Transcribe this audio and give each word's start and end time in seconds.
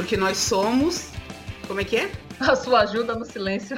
Porque 0.00 0.16
nós 0.16 0.38
somos. 0.38 1.10
Como 1.68 1.78
é 1.78 1.84
que 1.84 1.98
é? 1.98 2.10
A 2.40 2.56
sua 2.56 2.80
ajuda 2.80 3.14
no 3.14 3.26
silêncio. 3.26 3.76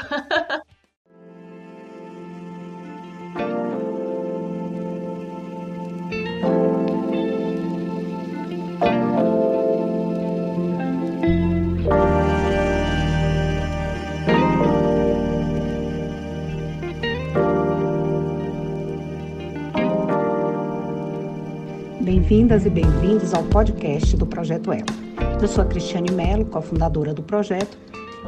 Bem-vindas 22.01 22.65
e 22.65 22.71
bem-vindos 22.71 23.35
ao 23.35 23.43
podcast 23.47 24.17
do 24.17 24.25
Projeto 24.25 24.73
Ela. 24.73 25.02
Eu 25.43 25.49
sou 25.49 25.65
a 25.65 25.67
Cristiane 25.67 26.13
Mello, 26.13 26.47
cofundadora 26.47 27.13
do 27.13 27.21
projeto, 27.21 27.77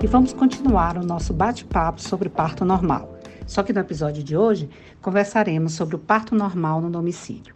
e 0.03 0.07
vamos 0.09 0.33
continuar 0.33 0.99
o 0.99 1.07
nosso 1.07 1.33
bate-papo 1.33 2.03
sobre 2.03 2.29
parto 2.29 2.65
normal. 2.65 3.17
Só 3.47 3.63
que 3.63 3.73
no 3.73 3.79
episódio 3.79 4.21
de 4.21 4.37
hoje 4.37 4.69
conversaremos 5.01 5.75
sobre 5.75 5.95
o 5.95 5.99
parto 6.01 6.35
normal 6.35 6.81
no 6.81 6.91
domicílio. 6.91 7.55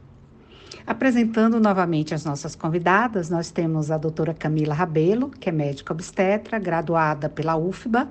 Apresentando 0.86 1.58
novamente 1.58 2.14
as 2.14 2.24
nossas 2.24 2.54
convidadas, 2.54 3.30
nós 3.30 3.50
temos 3.50 3.90
a 3.90 3.98
doutora 3.98 4.32
Camila 4.32 4.74
Rabelo, 4.74 5.28
que 5.28 5.48
é 5.48 5.52
médica 5.52 5.92
obstetra, 5.92 6.60
graduada 6.60 7.28
pela 7.28 7.56
UFBA, 7.56 8.08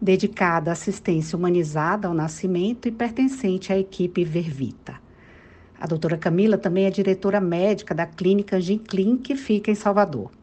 dedicada 0.00 0.70
à 0.70 0.72
assistência 0.72 1.36
humanizada 1.36 2.08
ao 2.08 2.14
nascimento 2.14 2.88
e 2.88 2.90
pertencente 2.90 3.70
à 3.70 3.78
equipe 3.78 4.24
Vervita. 4.24 4.94
A 5.78 5.86
doutora 5.86 6.16
Camila 6.16 6.56
também 6.56 6.86
é 6.86 6.90
diretora 6.90 7.42
médica 7.42 7.94
da 7.94 8.06
clínica 8.06 8.58
Ginclin, 8.58 9.18
que 9.18 9.36
fica 9.36 9.70
em 9.70 9.74
Salvador. 9.74 10.37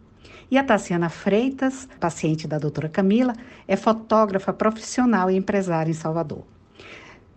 E 0.49 0.58
a 0.58 0.63
Tassiana 0.63 1.09
Freitas, 1.09 1.88
paciente 1.99 2.48
da 2.48 2.59
doutora 2.59 2.88
Camila, 2.88 3.34
é 3.67 3.76
fotógrafa 3.76 4.53
profissional 4.53 5.30
e 5.31 5.36
empresária 5.36 5.89
em 5.89 5.94
Salvador. 5.94 6.44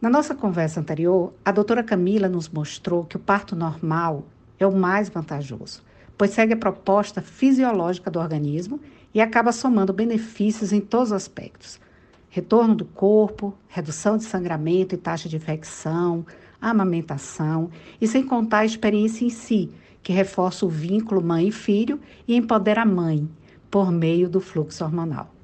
Na 0.00 0.10
nossa 0.10 0.34
conversa 0.34 0.78
anterior, 0.78 1.33
a 1.44 1.50
doutora 1.50 1.83
Camila 1.83 2.28
nos 2.28 2.48
mostrou 2.48 3.05
que 3.05 3.16
o 3.16 3.20
parto 3.20 3.56
normal 3.56 4.24
é 4.58 4.66
o 4.66 4.77
mais 4.77 5.08
vantajoso, 5.08 5.83
pois 6.16 6.30
segue 6.30 6.52
a 6.52 6.56
proposta 6.56 7.22
fisiológica 7.22 8.10
do 8.10 8.20
organismo 8.20 8.78
e 9.14 9.20
acaba 9.20 9.52
somando 9.52 9.92
benefícios 9.92 10.72
em 10.72 10.80
todos 10.80 11.08
os 11.08 11.14
aspectos: 11.14 11.80
retorno 12.28 12.74
do 12.74 12.84
corpo, 12.84 13.55
redução 13.68 14.16
de 14.16 14.24
sangramento 14.24 14.94
e 14.94 14.98
taxa 14.98 15.28
de 15.28 15.36
infecção, 15.36 16.24
amamentação 16.61 17.70
e 18.00 18.06
sem 18.06 18.24
contar 18.24 18.58
a 18.58 18.66
experiência 18.66 19.24
em 19.24 19.30
si, 19.30 19.70
que 20.02 20.12
reforça 20.12 20.64
o 20.64 20.68
vínculo 20.68 21.22
mãe 21.22 21.48
e 21.48 21.52
filho 21.52 22.00
e 22.27 22.34
empodera 22.36 22.82
a 22.82 22.86
mãe 22.86 23.28
por 23.70 23.92
meio 23.92 24.28
do 24.28 24.40
fluxo 24.40 24.84
hormonal. 24.84 25.34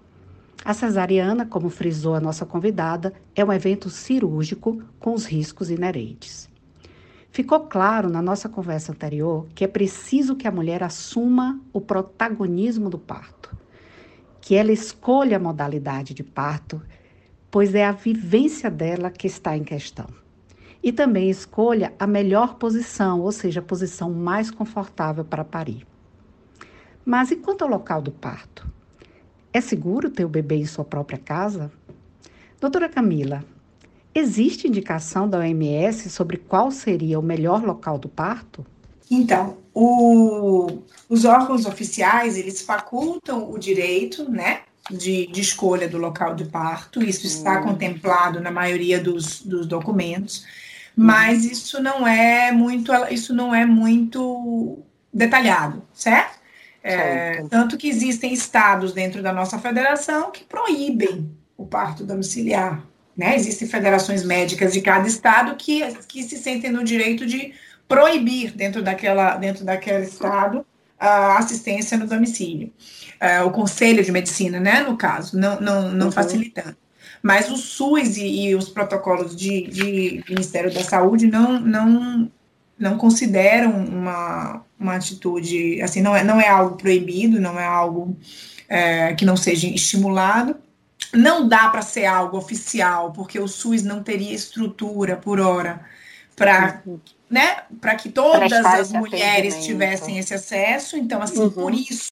A 0.64 0.72
cesariana, 0.72 1.44
como 1.44 1.68
frisou 1.68 2.14
a 2.14 2.20
nossa 2.20 2.46
convidada, 2.46 3.12
é 3.36 3.44
um 3.44 3.52
evento 3.52 3.90
cirúrgico 3.90 4.82
com 4.98 5.12
os 5.12 5.26
riscos 5.26 5.70
inerentes. 5.70 6.48
Ficou 7.30 7.60
claro 7.60 8.08
na 8.08 8.22
nossa 8.22 8.48
conversa 8.48 8.92
anterior 8.92 9.46
que 9.54 9.64
é 9.64 9.68
preciso 9.68 10.36
que 10.36 10.48
a 10.48 10.52
mulher 10.52 10.82
assuma 10.82 11.60
o 11.72 11.80
protagonismo 11.80 12.88
do 12.88 12.98
parto, 12.98 13.54
que 14.40 14.54
ela 14.54 14.72
escolha 14.72 15.36
a 15.36 15.40
modalidade 15.40 16.14
de 16.14 16.22
parto, 16.22 16.80
pois 17.50 17.74
é 17.74 17.84
a 17.84 17.92
vivência 17.92 18.70
dela 18.70 19.10
que 19.10 19.26
está 19.26 19.56
em 19.56 19.64
questão. 19.64 20.06
E 20.84 20.92
também 20.92 21.30
escolha 21.30 21.94
a 21.98 22.06
melhor 22.06 22.56
posição, 22.56 23.22
ou 23.22 23.32
seja, 23.32 23.60
a 23.60 23.62
posição 23.62 24.12
mais 24.12 24.50
confortável 24.50 25.24
para 25.24 25.42
parir. 25.42 25.86
Mas 27.02 27.30
e 27.30 27.36
quanto 27.36 27.64
ao 27.64 27.70
local 27.70 28.02
do 28.02 28.10
parto? 28.10 28.70
É 29.50 29.62
seguro 29.62 30.10
ter 30.10 30.26
o 30.26 30.28
bebê 30.28 30.56
em 30.56 30.66
sua 30.66 30.84
própria 30.84 31.16
casa? 31.16 31.72
Doutora 32.60 32.86
Camila, 32.86 33.42
existe 34.14 34.68
indicação 34.68 35.26
da 35.26 35.38
OMS 35.38 36.10
sobre 36.10 36.36
qual 36.36 36.70
seria 36.70 37.18
o 37.18 37.22
melhor 37.22 37.64
local 37.64 37.96
do 37.96 38.08
parto? 38.10 38.62
Então, 39.10 39.56
o, 39.72 40.82
os 41.08 41.24
órgãos 41.24 41.64
oficiais, 41.64 42.36
eles 42.36 42.60
facultam 42.60 43.50
o 43.50 43.58
direito, 43.58 44.30
né, 44.30 44.60
de, 44.90 45.28
de 45.28 45.40
escolha 45.40 45.88
do 45.88 45.96
local 45.96 46.34
de 46.34 46.44
parto, 46.44 47.02
isso 47.02 47.26
está 47.26 47.60
hum. 47.60 47.68
contemplado 47.68 48.38
na 48.38 48.50
maioria 48.50 49.00
dos, 49.00 49.40
dos 49.40 49.66
documentos 49.66 50.44
mas 50.96 51.44
isso 51.44 51.82
não 51.82 52.06
é 52.06 52.52
muito, 52.52 52.92
isso 53.10 53.34
não 53.34 53.54
é 53.54 53.64
muito 53.66 54.78
detalhado, 55.12 55.82
certo? 55.92 56.38
É, 56.82 57.42
tanto 57.48 57.78
que 57.78 57.88
existem 57.88 58.32
estados 58.32 58.92
dentro 58.92 59.22
da 59.22 59.32
nossa 59.32 59.58
federação 59.58 60.30
que 60.30 60.44
proíbem 60.44 61.34
o 61.56 61.64
parto 61.64 62.04
domiciliar. 62.04 62.84
Né? 63.16 63.36
Existem 63.36 63.66
federações 63.66 64.22
médicas 64.22 64.72
de 64.72 64.82
cada 64.82 65.06
estado 65.08 65.54
que, 65.56 65.80
que 66.06 66.22
se 66.22 66.36
sentem 66.36 66.70
no 66.70 66.84
direito 66.84 67.24
de 67.24 67.54
proibir 67.88 68.52
dentro, 68.52 68.82
daquela, 68.82 69.36
dentro 69.36 69.64
daquele 69.64 70.04
estado 70.04 70.66
a 70.98 71.38
assistência 71.38 71.96
no 71.96 72.06
domicílio. 72.06 72.72
É, 73.18 73.42
o 73.42 73.50
Conselho 73.50 74.04
de 74.04 74.12
Medicina, 74.12 74.60
né, 74.60 74.80
no 74.80 74.96
caso, 74.96 75.38
não, 75.38 75.60
não, 75.60 75.90
não 75.90 76.06
uhum. 76.06 76.12
facilitando. 76.12 76.76
Mas 77.24 77.50
o 77.50 77.56
SUS 77.56 78.18
e, 78.18 78.48
e 78.48 78.54
os 78.54 78.68
protocolos 78.68 79.34
de, 79.34 79.62
de, 79.62 80.22
Ministério 80.28 80.70
da 80.70 80.84
Saúde 80.84 81.26
não, 81.26 81.58
não, 81.58 82.30
não 82.78 82.98
consideram 82.98 83.70
uma, 83.70 84.62
uma 84.78 84.96
atitude, 84.96 85.80
assim, 85.80 86.02
não 86.02 86.14
é, 86.14 86.22
não 86.22 86.38
é 86.38 86.46
algo 86.46 86.76
proibido, 86.76 87.40
não 87.40 87.58
é 87.58 87.64
algo 87.64 88.14
é, 88.68 89.14
que 89.14 89.24
não 89.24 89.38
seja 89.38 89.66
estimulado. 89.66 90.56
Não 91.14 91.48
dá 91.48 91.70
para 91.70 91.80
ser 91.80 92.04
algo 92.04 92.36
oficial, 92.36 93.10
porque 93.12 93.40
o 93.40 93.48
SUS 93.48 93.82
não 93.82 94.02
teria 94.02 94.34
estrutura 94.34 95.16
por 95.16 95.40
hora 95.40 95.80
para 96.36 96.82
né, 97.30 97.62
para 97.80 97.94
que 97.94 98.10
todas 98.10 98.52
as 98.52 98.92
mulheres 98.92 99.64
tivessem 99.64 100.18
esse 100.18 100.34
acesso. 100.34 100.98
Então, 100.98 101.22
assim, 101.22 101.40
uhum. 101.40 101.50
por 101.50 101.72
isso 101.72 102.08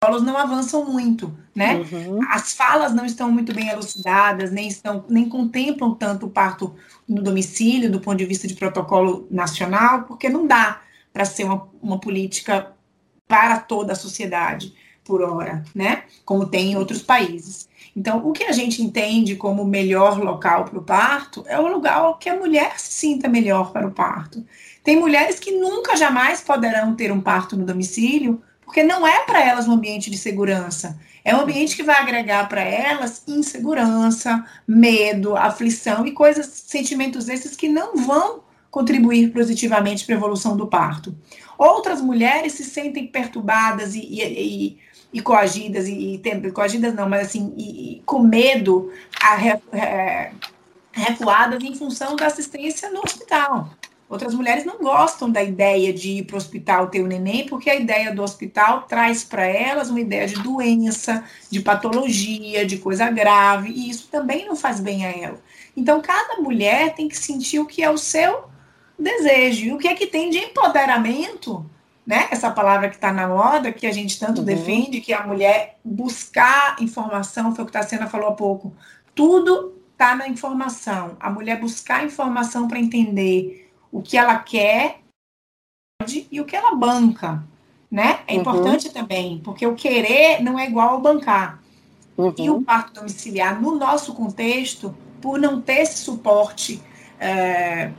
protocolos 0.00 0.22
não 0.22 0.38
avançam 0.38 0.86
muito, 0.86 1.30
né? 1.54 1.74
Uhum. 1.74 2.20
As 2.30 2.54
falas 2.54 2.94
não 2.94 3.04
estão 3.04 3.30
muito 3.30 3.52
bem 3.52 3.68
elucidadas, 3.68 4.50
nem 4.50 4.66
estão, 4.66 5.04
nem 5.10 5.28
contemplam 5.28 5.94
tanto 5.94 6.24
o 6.24 6.30
parto 6.30 6.74
no 7.06 7.22
domicílio, 7.22 7.92
do 7.92 8.00
ponto 8.00 8.16
de 8.16 8.24
vista 8.24 8.48
de 8.48 8.54
protocolo 8.54 9.28
nacional, 9.30 10.04
porque 10.04 10.30
não 10.30 10.46
dá 10.46 10.80
para 11.12 11.26
ser 11.26 11.44
uma, 11.44 11.68
uma 11.82 12.00
política 12.00 12.72
para 13.28 13.58
toda 13.58 13.92
a 13.92 13.96
sociedade 13.96 14.72
por 15.04 15.20
hora, 15.20 15.62
né? 15.74 16.04
Como 16.24 16.46
tem 16.46 16.72
em 16.72 16.76
outros 16.76 17.02
países. 17.02 17.68
Então, 17.94 18.26
o 18.26 18.32
que 18.32 18.44
a 18.44 18.52
gente 18.52 18.82
entende 18.82 19.36
como 19.36 19.62
o 19.62 19.68
melhor 19.68 20.18
local 20.18 20.64
para 20.64 20.78
o 20.78 20.82
parto 20.82 21.44
é 21.46 21.58
o 21.60 21.68
lugar 21.68 22.18
que 22.18 22.30
a 22.30 22.36
mulher 22.36 22.80
se 22.80 22.92
sinta 22.92 23.28
melhor 23.28 23.70
para 23.70 23.86
o 23.86 23.90
parto. 23.90 24.42
Tem 24.82 24.98
mulheres 24.98 25.38
que 25.38 25.52
nunca 25.52 25.94
jamais 25.94 26.40
poderão 26.40 26.94
ter 26.94 27.12
um 27.12 27.20
parto 27.20 27.54
no 27.54 27.66
domicílio 27.66 28.40
porque 28.70 28.84
não 28.84 29.04
é 29.04 29.24
para 29.24 29.44
elas 29.44 29.66
um 29.66 29.72
ambiente 29.72 30.08
de 30.08 30.16
segurança. 30.16 30.96
É 31.24 31.34
um 31.34 31.40
ambiente 31.40 31.74
que 31.74 31.82
vai 31.82 31.96
agregar 31.96 32.48
para 32.48 32.62
elas 32.62 33.24
insegurança, 33.26 34.46
medo, 34.64 35.36
aflição 35.36 36.06
e 36.06 36.12
coisas, 36.12 36.46
sentimentos 36.46 37.28
esses 37.28 37.56
que 37.56 37.68
não 37.68 37.96
vão 37.96 38.44
contribuir 38.70 39.32
positivamente 39.32 40.06
para 40.06 40.14
a 40.14 40.18
evolução 40.18 40.56
do 40.56 40.68
parto. 40.68 41.12
Outras 41.58 42.00
mulheres 42.00 42.52
se 42.52 42.64
sentem 42.64 43.08
perturbadas 43.08 43.96
e, 43.96 44.02
e, 44.02 44.22
e, 44.22 44.78
e 45.14 45.20
coagidas, 45.20 45.88
e, 45.88 46.22
e, 46.24 46.50
coagidas 46.52 46.94
não, 46.94 47.08
mas 47.08 47.26
assim, 47.26 47.52
e, 47.58 48.00
com 48.06 48.20
medo, 48.20 48.92
a, 49.20 49.46
é, 49.76 50.30
recuadas 50.92 51.60
em 51.64 51.74
função 51.74 52.14
da 52.14 52.26
assistência 52.26 52.88
no 52.92 53.00
hospital. 53.00 53.68
Outras 54.10 54.34
mulheres 54.34 54.64
não 54.64 54.78
gostam 54.78 55.30
da 55.30 55.40
ideia 55.40 55.92
de 55.92 56.18
ir 56.18 56.24
para 56.24 56.34
o 56.34 56.36
hospital 56.36 56.88
ter 56.88 57.00
o 57.00 57.06
neném, 57.06 57.46
porque 57.46 57.70
a 57.70 57.76
ideia 57.76 58.12
do 58.12 58.24
hospital 58.24 58.82
traz 58.82 59.22
para 59.22 59.46
elas 59.46 59.88
uma 59.88 60.00
ideia 60.00 60.26
de 60.26 60.42
doença, 60.42 61.22
de 61.48 61.60
patologia, 61.60 62.66
de 62.66 62.78
coisa 62.78 63.08
grave, 63.08 63.70
e 63.70 63.88
isso 63.88 64.08
também 64.10 64.48
não 64.48 64.56
faz 64.56 64.80
bem 64.80 65.06
a 65.06 65.16
ela. 65.16 65.40
Então, 65.76 66.02
cada 66.02 66.42
mulher 66.42 66.92
tem 66.92 67.06
que 67.06 67.16
sentir 67.16 67.60
o 67.60 67.66
que 67.66 67.84
é 67.84 67.88
o 67.88 67.96
seu 67.96 68.46
desejo 68.98 69.66
e 69.66 69.72
o 69.72 69.78
que 69.78 69.86
é 69.86 69.94
que 69.94 70.08
tem 70.08 70.28
de 70.28 70.38
empoderamento, 70.38 71.64
né? 72.04 72.26
Essa 72.32 72.50
palavra 72.50 72.88
que 72.88 72.96
está 72.96 73.12
na 73.12 73.28
moda, 73.28 73.70
que 73.70 73.86
a 73.86 73.92
gente 73.92 74.18
tanto 74.18 74.40
uhum. 74.40 74.44
defende, 74.44 75.00
que 75.00 75.12
a 75.12 75.24
mulher 75.24 75.78
buscar 75.84 76.74
informação, 76.82 77.54
foi 77.54 77.64
o 77.64 77.68
que 77.68 77.78
a 77.78 77.82
Sena 77.84 78.08
falou 78.08 78.30
há 78.30 78.32
pouco. 78.32 78.74
Tudo 79.14 79.80
está 79.92 80.16
na 80.16 80.26
informação. 80.26 81.16
A 81.20 81.30
mulher 81.30 81.60
buscar 81.60 82.04
informação 82.04 82.66
para 82.66 82.80
entender 82.80 83.69
o 83.92 84.02
que 84.02 84.16
ela 84.16 84.36
quer 84.38 85.00
e 86.30 86.40
o 86.40 86.44
que 86.44 86.56
ela 86.56 86.74
banca, 86.74 87.42
né? 87.90 88.20
É 88.26 88.34
uhum. 88.34 88.40
importante 88.40 88.90
também, 88.90 89.38
porque 89.44 89.66
o 89.66 89.74
querer 89.74 90.42
não 90.42 90.58
é 90.58 90.66
igual 90.66 90.90
ao 90.90 91.00
bancar. 91.00 91.60
Uhum. 92.16 92.34
E 92.38 92.50
o 92.50 92.62
parto 92.62 92.94
domiciliar, 92.94 93.60
no 93.60 93.76
nosso 93.76 94.14
contexto, 94.14 94.94
por 95.20 95.38
não 95.38 95.60
ter 95.60 95.80
esse 95.80 95.98
suporte 95.98 96.82
é, 97.18 97.90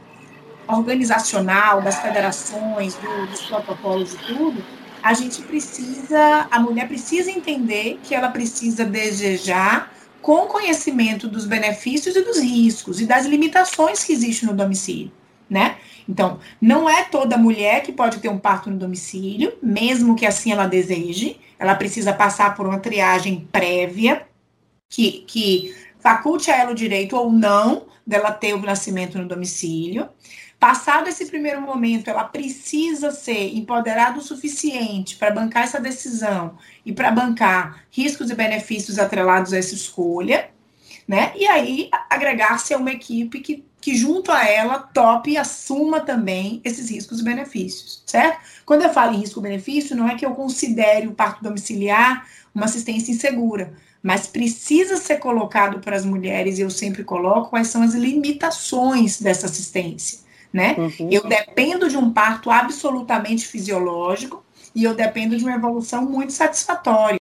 organizacional 0.68 1.82
das 1.82 2.00
federações, 2.00 2.96
do, 2.96 3.28
dos 3.28 3.42
protocolos 3.42 4.14
e 4.14 4.18
tudo, 4.18 4.64
a 5.04 5.14
gente 5.14 5.42
precisa, 5.42 6.48
a 6.50 6.60
mulher 6.60 6.88
precisa 6.88 7.32
entender 7.32 8.00
que 8.04 8.14
ela 8.14 8.30
precisa 8.30 8.86
desejar 8.86 9.92
com 10.22 10.46
conhecimento 10.46 11.28
dos 11.28 11.46
benefícios 11.46 12.16
e 12.16 12.22
dos 12.22 12.38
riscos 12.38 13.02
e 13.02 13.06
das 13.06 13.26
limitações 13.26 14.04
que 14.04 14.14
existem 14.14 14.48
no 14.48 14.56
domicílio, 14.56 15.12
né? 15.51 15.75
Então, 16.07 16.39
não 16.62 16.89
é 16.89 17.03
toda 17.03 17.38
mulher 17.38 17.83
que 17.83 17.92
pode 17.92 18.19
ter 18.19 18.30
um 18.30 18.39
parto 18.39 18.71
no 18.71 18.77
domicílio, 18.77 19.53
mesmo 19.62 20.15
que 20.15 20.25
assim 20.25 20.53
ela 20.53 20.65
deseje. 20.65 21.42
Ela 21.59 21.75
precisa 21.75 22.13
passar 22.13 22.56
por 22.56 22.65
uma 22.65 22.80
triagem 22.80 23.48
prévia 23.51 24.25
que, 24.89 25.25
que 25.27 25.75
faculte 26.00 26.50
a 26.50 26.57
ela 26.57 26.71
o 26.71 26.75
direito 26.75 27.18
ou 27.18 27.30
não 27.30 27.86
dela 28.07 28.31
ter 28.31 28.53
o 28.53 28.62
nascimento 28.62 29.18
no 29.18 29.27
domicílio. 29.27 30.07
Passado 30.57 31.09
esse 31.09 31.25
primeiro 31.25 31.59
momento, 31.59 32.09
ela 32.09 32.24
precisa 32.24 33.12
ser 33.12 33.54
empoderada 33.54 34.19
o 34.19 34.21
suficiente 34.21 35.18
para 35.18 35.31
bancar 35.31 35.63
essa 35.63 35.81
decisão 35.81 36.57
e 36.86 36.94
para 36.94 37.12
bancar 37.12 37.83
riscos 37.92 38.30
e 38.30 38.36
benefícios 38.36 38.97
atrelados 39.00 39.51
a 39.51 39.57
essa 39.57 39.74
escolha, 39.74 40.50
né? 41.07 41.33
E 41.36 41.45
aí 41.45 41.89
agregar-se 42.09 42.74
a 42.74 42.77
uma 42.77 42.92
equipe 42.92 43.39
que, 43.39 43.65
que 43.81 43.95
junto 43.95 44.31
a 44.31 44.48
ela 44.48 44.78
tope 44.78 45.31
e 45.31 45.38
assuma 45.38 46.00
também 46.00 46.62
esses 46.63 46.89
riscos 46.89 47.19
e 47.19 47.24
benefícios, 47.24 48.04
certo? 48.06 48.39
Quando 48.66 48.83
eu 48.83 48.94
falo 48.94 49.16
em 49.16 49.19
risco 49.19 49.39
e 49.39 49.44
benefício, 49.44 49.95
não 49.95 50.07
é 50.07 50.16
que 50.16 50.25
eu 50.25 50.31
considere 50.31 51.07
o 51.07 51.13
parto 51.13 51.44
domiciliar 51.44 52.25
uma 52.54 52.66
assistência 52.66 53.12
insegura, 53.12 53.74
mas 54.04 54.28
precisa 54.28 54.98
ser 54.98 55.18
colocado 55.18 55.80
para 55.80 55.95
as 55.95 56.06
mulheres, 56.06 56.60
e 56.60 56.62
eu 56.62 56.69
sempre 56.69 57.04
coloco, 57.04 57.50
quais 57.50 57.68
são 57.68 57.81
as 57.81 57.94
limitações 57.94 59.19
dessa 59.19 59.48
assistência 59.48 60.22
né? 60.51 60.75
Uhum. 60.78 61.10
Eu 61.10 61.28
dependo 61.28 61.89
de 61.89 61.98
um 61.98 62.12
parto 62.12 62.51
absolutamente 62.51 63.48
fisiológico 63.48 64.44
e 64.75 64.83
eu 64.83 64.94
dependo 64.94 65.38
de 65.38 65.44
uma 65.44 65.56
evolução 65.56 66.06
muito 66.06 66.33
satisfatória. 66.33 67.20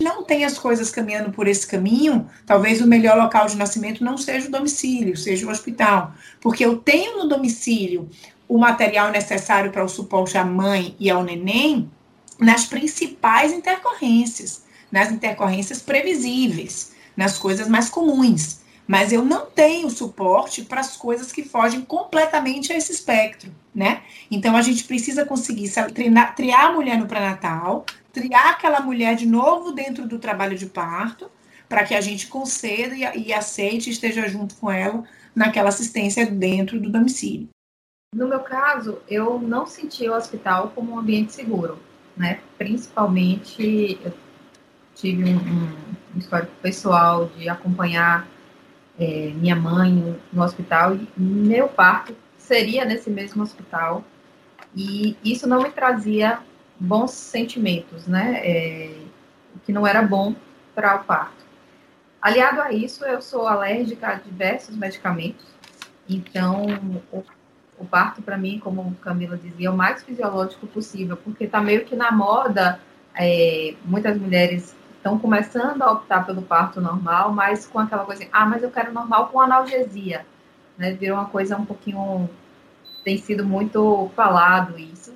Não 0.00 0.24
tem 0.24 0.44
as 0.44 0.58
coisas 0.58 0.90
caminhando 0.90 1.30
por 1.30 1.46
esse 1.46 1.66
caminho, 1.66 2.28
talvez 2.46 2.80
o 2.80 2.86
melhor 2.86 3.18
local 3.18 3.46
de 3.46 3.56
nascimento 3.56 4.02
não 4.02 4.16
seja 4.16 4.48
o 4.48 4.50
domicílio, 4.50 5.16
seja 5.16 5.46
o 5.46 5.50
hospital, 5.50 6.12
porque 6.40 6.64
eu 6.64 6.78
tenho 6.78 7.18
no 7.18 7.28
domicílio 7.28 8.08
o 8.48 8.58
material 8.58 9.10
necessário 9.10 9.70
para 9.70 9.84
o 9.84 9.88
suporte 9.88 10.38
à 10.38 10.44
mãe 10.44 10.96
e 10.98 11.10
ao 11.10 11.22
neném 11.22 11.90
nas 12.38 12.64
principais 12.64 13.52
intercorrências, 13.52 14.64
nas 14.90 15.12
intercorrências 15.12 15.82
previsíveis, 15.82 16.92
nas 17.16 17.36
coisas 17.36 17.68
mais 17.68 17.90
comuns 17.90 18.60
mas 18.90 19.12
eu 19.12 19.24
não 19.24 19.46
tenho 19.46 19.88
suporte 19.88 20.62
para 20.62 20.80
as 20.80 20.96
coisas 20.96 21.30
que 21.30 21.44
fogem 21.44 21.80
completamente 21.80 22.72
a 22.72 22.76
esse 22.76 22.90
espectro, 22.90 23.48
né? 23.72 24.02
Então 24.28 24.56
a 24.56 24.62
gente 24.62 24.82
precisa 24.82 25.24
conseguir 25.24 25.70
treinar, 25.94 26.34
triar 26.34 26.64
a 26.64 26.72
mulher 26.72 26.98
no 26.98 27.06
pré-natal, 27.06 27.86
triar 28.12 28.50
aquela 28.50 28.80
mulher 28.80 29.14
de 29.16 29.26
novo 29.26 29.72
dentro 29.72 30.06
do 30.06 30.18
trabalho 30.18 30.56
de 30.56 30.66
parto, 30.66 31.30
para 31.68 31.84
que 31.84 31.94
a 31.94 32.00
gente 32.00 32.26
conceda 32.26 32.94
e, 32.94 33.28
e 33.28 33.32
aceite 33.32 33.88
e 33.88 33.92
esteja 33.92 34.28
junto 34.28 34.56
com 34.56 34.70
ela 34.70 35.04
naquela 35.34 35.68
assistência 35.68 36.26
dentro 36.26 36.80
do 36.80 36.90
domicílio. 36.90 37.48
No 38.12 38.26
meu 38.26 38.40
caso, 38.40 38.98
eu 39.08 39.38
não 39.38 39.66
senti 39.66 40.08
o 40.08 40.14
hospital 40.14 40.72
como 40.74 40.92
um 40.92 40.98
ambiente 40.98 41.32
seguro, 41.32 41.78
né? 42.16 42.40
Principalmente, 42.58 44.00
eu 44.04 44.12
tive 44.96 45.24
um, 45.24 45.36
um, 45.36 46.18
histórico 46.18 46.52
pessoal 46.60 47.26
de 47.36 47.48
acompanhar 47.48 48.26
é, 48.98 49.32
minha 49.36 49.54
mãe 49.54 50.18
no 50.32 50.42
hospital 50.42 50.96
e 50.96 51.08
meu 51.16 51.68
parto 51.68 52.16
seria 52.36 52.84
nesse 52.84 53.08
mesmo 53.08 53.42
hospital 53.44 54.04
e 54.74 55.16
isso 55.24 55.48
não 55.48 55.62
me 55.62 55.70
trazia 55.70 56.40
bons 56.80 57.10
sentimentos, 57.10 58.06
né? 58.06 58.40
É, 58.42 58.96
que 59.64 59.72
não 59.72 59.86
era 59.86 60.02
bom 60.02 60.34
para 60.74 60.96
o 60.96 61.04
parto. 61.04 61.44
Aliado 62.22 62.60
a 62.62 62.72
isso, 62.72 63.04
eu 63.04 63.20
sou 63.20 63.46
alérgica 63.46 64.08
a 64.08 64.14
diversos 64.14 64.74
medicamentos, 64.76 65.46
então 66.08 66.66
o, 67.12 67.24
o 67.78 67.84
parto 67.84 68.22
para 68.22 68.36
mim, 68.36 68.58
como 68.58 68.94
Camila 68.96 69.36
dizia, 69.36 69.68
é 69.68 69.70
o 69.70 69.76
mais 69.76 70.02
fisiológico 70.02 70.66
possível, 70.66 71.16
porque 71.16 71.44
está 71.44 71.60
meio 71.60 71.84
que 71.84 71.96
na 71.96 72.10
moda 72.12 72.80
é, 73.14 73.74
muitas 73.84 74.18
mulheres 74.18 74.76
estão 74.96 75.18
começando 75.18 75.80
a 75.82 75.92
optar 75.92 76.26
pelo 76.26 76.42
parto 76.42 76.80
normal, 76.80 77.32
mas 77.32 77.66
com 77.66 77.78
aquela 77.78 78.04
coisa, 78.04 78.26
ah, 78.32 78.44
mas 78.44 78.62
eu 78.62 78.70
quero 78.70 78.92
normal 78.92 79.28
com 79.28 79.40
analgesia, 79.40 80.26
né? 80.76 80.92
Virou 80.92 81.18
uma 81.18 81.26
coisa 81.26 81.56
um 81.56 81.64
pouquinho, 81.64 82.28
tem 83.02 83.16
sido 83.16 83.44
muito 83.44 84.10
falado 84.14 84.78
isso. 84.78 85.14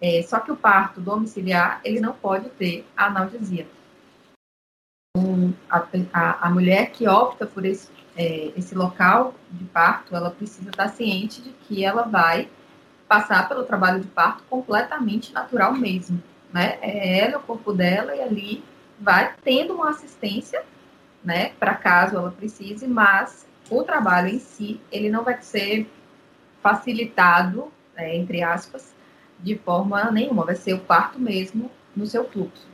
É, 0.00 0.22
só 0.22 0.40
que 0.40 0.52
o 0.52 0.56
parto 0.56 1.00
domiciliar, 1.00 1.80
ele 1.84 2.00
não 2.00 2.12
pode 2.12 2.48
ter 2.50 2.86
analgesia. 2.96 3.66
Um, 5.16 5.54
a, 5.70 5.86
a, 6.12 6.46
a, 6.46 6.50
mulher 6.50 6.90
que 6.90 7.08
opta 7.08 7.46
por 7.46 7.64
esse, 7.64 7.88
é, 8.14 8.52
esse 8.56 8.74
local 8.74 9.34
de 9.50 9.64
parto, 9.64 10.14
ela 10.14 10.30
precisa 10.30 10.68
estar 10.68 10.88
ciente 10.88 11.40
de 11.40 11.50
que 11.50 11.82
ela 11.82 12.02
vai 12.02 12.50
passar 13.08 13.48
pelo 13.48 13.64
trabalho 13.64 14.00
de 14.00 14.08
parto 14.08 14.42
completamente 14.50 15.32
natural 15.32 15.72
mesmo, 15.72 16.22
né? 16.52 16.78
É 16.82 17.20
ela, 17.20 17.38
o 17.38 17.42
corpo 17.42 17.72
dela, 17.72 18.14
e 18.14 18.20
ali 18.20 18.64
vai 18.98 19.34
tendo 19.42 19.74
uma 19.74 19.90
assistência, 19.90 20.62
né, 21.22 21.50
para 21.58 21.74
caso 21.74 22.16
ela 22.16 22.30
precise, 22.30 22.86
mas 22.86 23.46
o 23.68 23.82
trabalho 23.82 24.28
em 24.28 24.38
si, 24.38 24.80
ele 24.92 25.10
não 25.10 25.24
vai 25.24 25.40
ser 25.42 25.90
facilitado, 26.62 27.70
né, 27.96 28.14
entre 28.16 28.42
aspas, 28.42 28.94
de 29.40 29.56
forma 29.56 30.10
nenhuma, 30.10 30.44
vai 30.44 30.56
ser 30.56 30.74
o 30.74 30.78
parto 30.78 31.18
mesmo 31.18 31.70
no 31.94 32.06
seu 32.06 32.28
fluxo. 32.28 32.66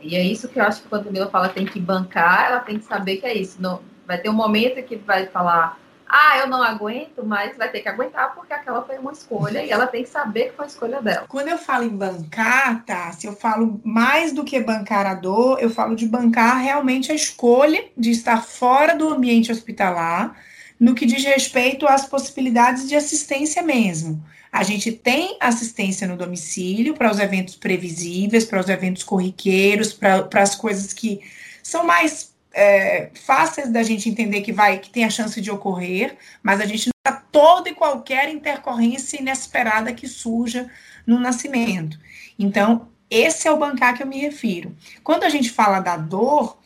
E 0.00 0.16
é 0.16 0.22
isso 0.22 0.48
que 0.48 0.58
eu 0.58 0.64
acho 0.64 0.82
que 0.82 0.88
quando 0.88 1.08
a 1.08 1.10
Mila 1.10 1.28
fala 1.28 1.48
tem 1.48 1.66
que 1.66 1.78
bancar, 1.78 2.46
ela 2.50 2.60
tem 2.60 2.78
que 2.78 2.84
saber 2.84 3.18
que 3.18 3.26
é 3.26 3.34
isso. 3.34 3.60
Não, 3.60 3.80
vai 4.06 4.18
ter 4.18 4.30
um 4.30 4.34
momento 4.34 4.82
que 4.82 4.96
vai 4.96 5.26
falar, 5.26 5.78
ah, 6.08 6.38
eu 6.38 6.46
não 6.46 6.62
aguento, 6.62 7.24
mas 7.24 7.56
vai 7.56 7.70
ter 7.70 7.80
que 7.80 7.88
aguentar 7.88 8.34
porque 8.34 8.52
aquela 8.52 8.82
foi 8.82 8.98
uma 8.98 9.12
escolha 9.12 9.64
e 9.64 9.70
ela 9.70 9.86
tem 9.86 10.02
que 10.02 10.10
saber 10.10 10.50
que 10.50 10.56
foi 10.56 10.66
a 10.66 10.68
escolha 10.68 11.02
dela. 11.02 11.26
Quando 11.28 11.48
eu 11.48 11.58
falo 11.58 11.84
em 11.84 11.96
bancar, 11.96 12.84
tá? 12.84 13.12
Se 13.12 13.26
eu 13.26 13.32
falo 13.32 13.80
mais 13.82 14.32
do 14.32 14.44
que 14.44 14.60
bancar 14.60 15.06
a 15.06 15.14
dor, 15.14 15.58
eu 15.60 15.70
falo 15.70 15.96
de 15.96 16.06
bancar 16.06 16.58
realmente 16.58 17.10
a 17.10 17.14
escolha 17.14 17.84
de 17.96 18.10
estar 18.10 18.42
fora 18.42 18.94
do 18.94 19.08
ambiente 19.08 19.50
hospitalar, 19.50 20.36
no 20.82 20.96
que 20.96 21.06
diz 21.06 21.22
respeito 21.22 21.86
às 21.86 22.06
possibilidades 22.06 22.88
de 22.88 22.96
assistência 22.96 23.62
mesmo. 23.62 24.20
A 24.50 24.64
gente 24.64 24.90
tem 24.90 25.36
assistência 25.38 26.08
no 26.08 26.16
domicílio 26.16 26.94
para 26.94 27.08
os 27.08 27.20
eventos 27.20 27.54
previsíveis, 27.54 28.44
para 28.44 28.58
os 28.58 28.68
eventos 28.68 29.04
corriqueiros, 29.04 29.92
para 29.92 30.42
as 30.42 30.56
coisas 30.56 30.92
que 30.92 31.20
são 31.62 31.84
mais 31.84 32.34
é, 32.52 33.10
fáceis 33.14 33.70
da 33.70 33.84
gente 33.84 34.08
entender 34.08 34.40
que 34.40 34.52
vai, 34.52 34.80
que 34.80 34.90
tem 34.90 35.04
a 35.04 35.10
chance 35.10 35.40
de 35.40 35.52
ocorrer, 35.52 36.16
mas 36.42 36.60
a 36.60 36.66
gente 36.66 36.88
não 36.88 37.10
está 37.10 37.24
toda 37.30 37.68
e 37.68 37.74
qualquer 37.76 38.28
intercorrência 38.28 39.20
inesperada 39.20 39.94
que 39.94 40.08
surja 40.08 40.68
no 41.06 41.20
nascimento. 41.20 41.96
Então, 42.36 42.88
esse 43.08 43.46
é 43.46 43.52
o 43.52 43.56
bancar 43.56 43.96
que 43.96 44.02
eu 44.02 44.06
me 44.08 44.18
refiro. 44.18 44.76
Quando 45.04 45.22
a 45.22 45.28
gente 45.28 45.48
fala 45.48 45.78
da 45.78 45.96
dor, 45.96 46.58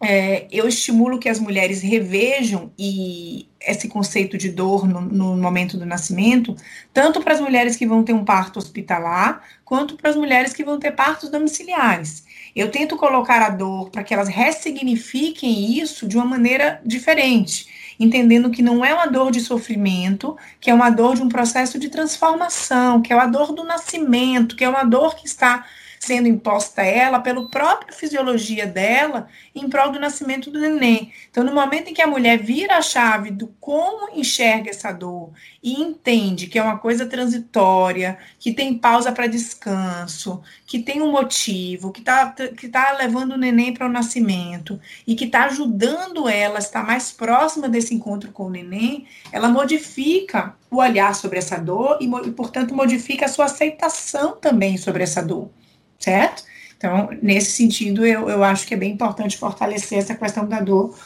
é, 0.00 0.46
eu 0.50 0.68
estimulo 0.68 1.18
que 1.18 1.28
as 1.28 1.40
mulheres 1.40 1.82
revejam 1.82 2.72
e 2.78 3.48
esse 3.60 3.88
conceito 3.88 4.38
de 4.38 4.50
dor 4.50 4.86
no, 4.86 5.00
no 5.00 5.36
momento 5.36 5.76
do 5.76 5.84
nascimento, 5.84 6.54
tanto 6.92 7.20
para 7.20 7.34
as 7.34 7.40
mulheres 7.40 7.74
que 7.74 7.86
vão 7.86 8.04
ter 8.04 8.12
um 8.12 8.24
parto 8.24 8.58
hospitalar, 8.58 9.42
quanto 9.64 9.96
para 9.96 10.10
as 10.10 10.16
mulheres 10.16 10.52
que 10.52 10.64
vão 10.64 10.78
ter 10.78 10.92
partos 10.92 11.28
domiciliares. 11.28 12.24
Eu 12.54 12.70
tento 12.70 12.96
colocar 12.96 13.42
a 13.42 13.50
dor 13.50 13.90
para 13.90 14.04
que 14.04 14.14
elas 14.14 14.28
ressignifiquem 14.28 15.78
isso 15.78 16.06
de 16.06 16.16
uma 16.16 16.24
maneira 16.24 16.80
diferente, 16.86 17.66
entendendo 17.98 18.50
que 18.50 18.62
não 18.62 18.84
é 18.84 18.94
uma 18.94 19.06
dor 19.06 19.32
de 19.32 19.40
sofrimento, 19.40 20.36
que 20.60 20.70
é 20.70 20.74
uma 20.74 20.90
dor 20.90 21.16
de 21.16 21.22
um 21.22 21.28
processo 21.28 21.76
de 21.76 21.88
transformação, 21.88 23.02
que 23.02 23.12
é 23.12 23.16
uma 23.16 23.26
dor 23.26 23.52
do 23.52 23.64
nascimento, 23.64 24.54
que 24.54 24.64
é 24.64 24.68
uma 24.68 24.84
dor 24.84 25.16
que 25.16 25.26
está 25.26 25.66
sendo 25.98 26.28
imposta 26.28 26.82
a 26.82 26.86
ela 26.86 27.20
pela 27.20 27.48
própria 27.48 27.92
fisiologia 27.92 28.66
dela 28.66 29.28
em 29.54 29.68
prol 29.68 29.90
do 29.90 30.00
nascimento 30.00 30.50
do 30.50 30.60
neném. 30.60 31.12
Então, 31.30 31.44
no 31.44 31.52
momento 31.52 31.88
em 31.88 31.94
que 31.94 32.02
a 32.02 32.06
mulher 32.06 32.38
vira 32.38 32.76
a 32.76 32.82
chave 32.82 33.30
do 33.30 33.48
como 33.60 34.10
enxerga 34.14 34.70
essa 34.70 34.92
dor 34.92 35.32
e 35.62 35.80
entende 35.80 36.46
que 36.46 36.58
é 36.58 36.62
uma 36.62 36.78
coisa 36.78 37.06
transitória, 37.06 38.18
que 38.38 38.52
tem 38.52 38.78
pausa 38.78 39.12
para 39.12 39.26
descanso, 39.26 40.42
que 40.66 40.78
tem 40.78 41.02
um 41.02 41.10
motivo, 41.10 41.92
que 41.92 42.00
está 42.00 42.32
que 42.32 42.68
tá 42.68 42.92
levando 42.92 43.32
o 43.32 43.38
neném 43.38 43.74
para 43.74 43.86
o 43.86 43.92
nascimento 43.92 44.80
e 45.06 45.14
que 45.14 45.24
está 45.24 45.44
ajudando 45.46 46.28
ela 46.28 46.56
a 46.56 46.58
estar 46.60 46.84
mais 46.84 47.10
próxima 47.10 47.68
desse 47.68 47.94
encontro 47.94 48.30
com 48.32 48.44
o 48.44 48.50
neném, 48.50 49.06
ela 49.32 49.48
modifica 49.48 50.54
o 50.70 50.76
olhar 50.76 51.14
sobre 51.14 51.38
essa 51.38 51.56
dor 51.56 51.98
e, 52.00 52.06
e 52.26 52.30
portanto, 52.30 52.74
modifica 52.74 53.26
a 53.26 53.28
sua 53.28 53.46
aceitação 53.46 54.36
também 54.36 54.76
sobre 54.76 55.02
essa 55.02 55.22
dor 55.22 55.50
certo? 55.98 56.44
Então, 56.76 57.08
nesse 57.20 57.52
sentido, 57.52 58.06
eu, 58.06 58.28
eu 58.28 58.44
acho 58.44 58.66
que 58.66 58.74
é 58.74 58.76
bem 58.76 58.92
importante 58.92 59.36
fortalecer 59.36 59.98
essa 59.98 60.14
questão 60.14 60.46
da 60.46 60.60
dor 60.60 60.96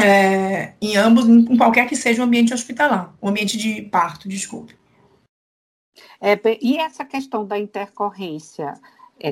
é, 0.00 0.74
em 0.80 0.96
ambos, 0.96 1.26
em 1.26 1.56
qualquer 1.56 1.88
que 1.88 1.96
seja 1.96 2.22
o 2.22 2.24
ambiente 2.24 2.54
hospitalar, 2.54 3.12
o 3.20 3.28
ambiente 3.28 3.56
de 3.56 3.82
parto, 3.82 4.28
desculpe. 4.28 4.76
É, 6.20 6.38
e 6.60 6.78
essa 6.78 7.04
questão 7.04 7.46
da 7.46 7.58
intercorrência, 7.58 8.74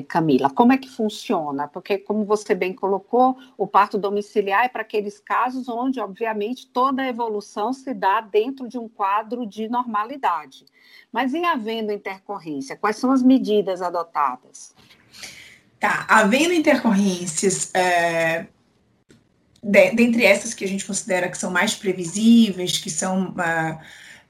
Camila, 0.07 0.49
como 0.49 0.73
é 0.73 0.77
que 0.77 0.89
funciona? 0.89 1.67
Porque, 1.67 1.97
como 1.97 2.25
você 2.25 2.55
bem 2.55 2.73
colocou, 2.73 3.37
o 3.57 3.67
parto 3.67 3.97
domiciliar 3.97 4.65
é 4.65 4.69
para 4.69 4.81
aqueles 4.81 5.19
casos 5.19 5.67
onde, 5.67 5.99
obviamente, 5.99 6.67
toda 6.67 7.01
a 7.01 7.07
evolução 7.07 7.73
se 7.73 7.93
dá 7.93 8.21
dentro 8.21 8.67
de 8.67 8.77
um 8.77 8.87
quadro 8.87 9.45
de 9.45 9.67
normalidade. 9.67 10.65
Mas 11.11 11.33
em 11.33 11.45
havendo 11.45 11.91
intercorrência, 11.91 12.75
quais 12.75 12.95
são 12.95 13.11
as 13.11 13.21
medidas 13.21 13.81
adotadas? 13.81 14.73
Tá, 15.79 16.05
havendo 16.09 16.53
intercorrências, 16.53 17.69
é, 17.75 18.47
de, 19.61 19.91
dentre 19.91 20.25
essas 20.25 20.53
que 20.53 20.65
a 20.65 20.67
gente 20.67 20.85
considera 20.85 21.29
que 21.29 21.37
são 21.37 21.51
mais 21.51 21.75
previsíveis, 21.75 22.77
que 22.77 22.89
são. 22.89 23.29
Uh, 23.31 23.79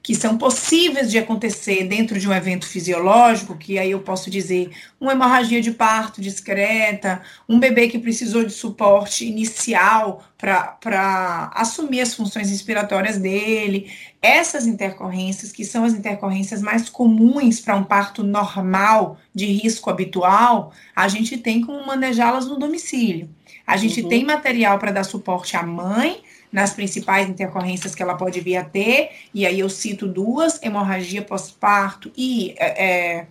que 0.04 0.14
são 0.14 0.38
possíveis 0.38 1.10
de 1.10 1.18
acontecer 1.18 1.86
dentro 1.86 2.20
de 2.20 2.28
um 2.28 2.34
evento 2.34 2.68
fisiológico, 2.68 3.58
que 3.58 3.80
aí 3.80 3.92
eu 3.92 4.02
posso 4.02 4.30
dizer 4.30 4.70
uma 5.00 5.14
hemorragia 5.14 5.62
de 5.62 5.72
parto 5.72 6.20
discreta, 6.20 7.22
um 7.48 7.58
bebê 7.58 7.88
que 7.88 7.98
precisou 7.98 8.44
de 8.44 8.52
suporte 8.52 9.26
inicial 9.26 10.22
para 10.38 11.50
assumir 11.56 12.02
as 12.02 12.14
funções 12.14 12.50
respiratórias 12.50 13.18
dele, 13.18 13.90
essas 14.22 14.68
intercorrências, 14.68 15.54
que 15.54 15.64
são 15.64 15.86
as 15.86 15.94
intercorrências 15.94 16.62
mais 16.62 16.90
comuns 16.90 17.62
para 17.62 17.78
um 17.78 17.84
parto 17.86 18.24
normal, 18.24 19.18
de 19.34 19.46
risco 19.46 19.90
habitual, 19.90 20.74
a 20.94 21.08
gente 21.08 21.38
tem 21.38 21.62
como 21.62 21.88
manejá-las 21.88 22.46
no 22.46 22.60
domicílio. 22.60 23.30
A 23.66 23.78
gente 23.78 24.02
uhum. 24.02 24.10
tem 24.10 24.26
material 24.26 24.78
para 24.78 24.92
dar 24.92 25.06
suporte 25.06 25.56
à 25.56 25.64
mãe, 25.64 26.22
nas 26.54 26.72
principais 26.72 27.28
intercorrências 27.28 27.96
que 27.96 28.04
ela 28.04 28.16
pode 28.16 28.40
vir 28.40 28.58
a 28.58 28.64
ter, 28.64 29.10
e 29.34 29.46
aí 29.46 29.60
eu 29.60 29.70
cito 29.70 30.08
duas: 30.08 30.62
hemorragia 30.62 31.24
pós-parto 31.24 32.12
e 32.16 32.54
é, 32.58 32.86
é, 32.86 33.28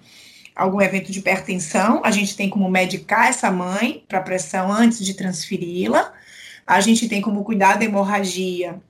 algum 0.55 0.83
evento 0.83 1.13
de 1.13 1.21
hipertensão. 1.21 2.03
A 2.05 2.11
gente 2.11 2.37
tem 2.37 2.51
como 2.51 2.69
medicar 2.69 3.29
essa 3.29 3.51
mãe 3.51 4.05
para 4.09 4.21
pressão 4.21 4.73
antes 4.73 5.05
de 5.07 5.15
transferi-la. 5.15 6.13
A 6.67 6.81
gente 6.81 7.09
tem 7.09 7.21
como 7.21 7.45
cuidar 7.45 7.77
da 7.79 7.85
hemorragia 7.85 8.81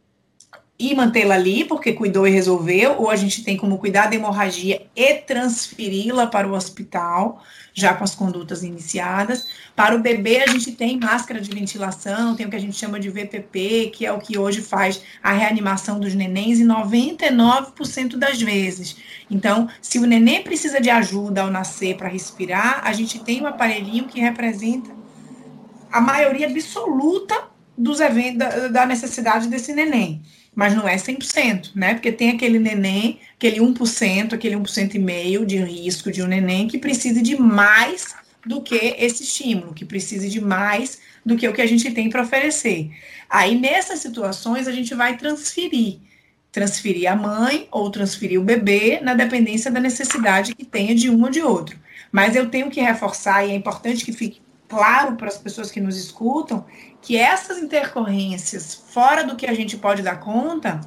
e 0.82 0.96
mantê-la 0.96 1.36
ali, 1.36 1.64
porque 1.64 1.92
cuidou 1.92 2.26
e 2.26 2.30
resolveu, 2.32 2.96
ou 2.98 3.08
a 3.08 3.14
gente 3.14 3.44
tem 3.44 3.56
como 3.56 3.78
cuidar 3.78 4.08
da 4.08 4.16
hemorragia 4.16 4.84
e 4.96 5.14
transferi-la 5.14 6.26
para 6.26 6.48
o 6.48 6.54
hospital 6.54 7.40
já 7.72 7.94
com 7.94 8.02
as 8.02 8.16
condutas 8.16 8.64
iniciadas. 8.64 9.46
Para 9.76 9.94
o 9.94 10.00
bebê, 10.00 10.42
a 10.42 10.48
gente 10.48 10.72
tem 10.72 10.98
máscara 10.98 11.40
de 11.40 11.54
ventilação, 11.54 12.34
tem 12.34 12.46
o 12.46 12.50
que 12.50 12.56
a 12.56 12.60
gente 12.60 12.76
chama 12.76 12.98
de 12.98 13.08
VPP, 13.08 13.92
que 13.94 14.04
é 14.04 14.12
o 14.12 14.18
que 14.18 14.36
hoje 14.36 14.60
faz 14.60 15.00
a 15.22 15.32
reanimação 15.32 16.00
dos 16.00 16.16
nenéns 16.16 16.58
em 16.58 16.66
99% 16.66 18.16
das 18.16 18.42
vezes. 18.42 18.96
Então, 19.30 19.68
se 19.80 20.00
o 20.00 20.06
neném 20.06 20.42
precisa 20.42 20.80
de 20.80 20.90
ajuda 20.90 21.42
ao 21.42 21.50
nascer 21.50 21.96
para 21.96 22.08
respirar, 22.08 22.80
a 22.84 22.92
gente 22.92 23.20
tem 23.20 23.40
um 23.40 23.46
aparelhinho 23.46 24.08
que 24.08 24.20
representa 24.20 24.90
a 25.92 26.00
maioria 26.00 26.48
absoluta 26.48 27.40
dos 27.78 28.00
eventos 28.00 28.38
da, 28.38 28.66
da 28.66 28.84
necessidade 28.84 29.46
desse 29.46 29.72
neném 29.72 30.22
mas 30.54 30.74
não 30.74 30.86
é 30.86 30.96
100%, 30.96 31.70
né? 31.74 31.94
Porque 31.94 32.12
tem 32.12 32.30
aquele 32.30 32.58
neném, 32.58 33.20
aquele 33.36 33.60
1%, 33.60 34.32
aquele 34.34 34.56
1% 34.56 34.94
e 34.94 34.98
meio 34.98 35.46
de 35.46 35.56
risco 35.56 36.12
de 36.12 36.22
um 36.22 36.26
neném 36.26 36.68
que 36.68 36.78
precisa 36.78 37.22
de 37.22 37.36
mais 37.40 38.14
do 38.44 38.60
que 38.60 38.76
esse 38.98 39.22
estímulo, 39.22 39.72
que 39.72 39.84
precisa 39.84 40.28
de 40.28 40.40
mais 40.40 41.00
do 41.24 41.36
que 41.36 41.48
o 41.48 41.52
que 41.52 41.62
a 41.62 41.66
gente 41.66 41.90
tem 41.92 42.10
para 42.10 42.22
oferecer. 42.22 42.90
Aí, 43.30 43.58
nessas 43.58 44.00
situações, 44.00 44.68
a 44.68 44.72
gente 44.72 44.94
vai 44.94 45.16
transferir. 45.16 45.98
Transferir 46.50 47.10
a 47.10 47.16
mãe 47.16 47.66
ou 47.70 47.90
transferir 47.90 48.38
o 48.38 48.44
bebê, 48.44 49.00
na 49.00 49.14
dependência 49.14 49.70
da 49.70 49.80
necessidade 49.80 50.54
que 50.54 50.66
tenha 50.66 50.94
de 50.94 51.08
um 51.08 51.22
ou 51.22 51.30
de 51.30 51.40
outro. 51.40 51.78
Mas 52.10 52.36
eu 52.36 52.50
tenho 52.50 52.68
que 52.68 52.80
reforçar, 52.80 53.46
e 53.46 53.52
é 53.52 53.54
importante 53.54 54.04
que 54.04 54.12
fique 54.12 54.42
claro 54.68 55.16
para 55.16 55.28
as 55.28 55.38
pessoas 55.38 55.70
que 55.70 55.80
nos 55.80 55.96
escutam, 55.96 56.66
que 57.02 57.16
essas 57.16 57.58
intercorrências, 57.58 58.74
fora 58.74 59.24
do 59.24 59.36
que 59.36 59.46
a 59.46 59.52
gente 59.52 59.76
pode 59.76 60.02
dar 60.02 60.20
conta, 60.20 60.80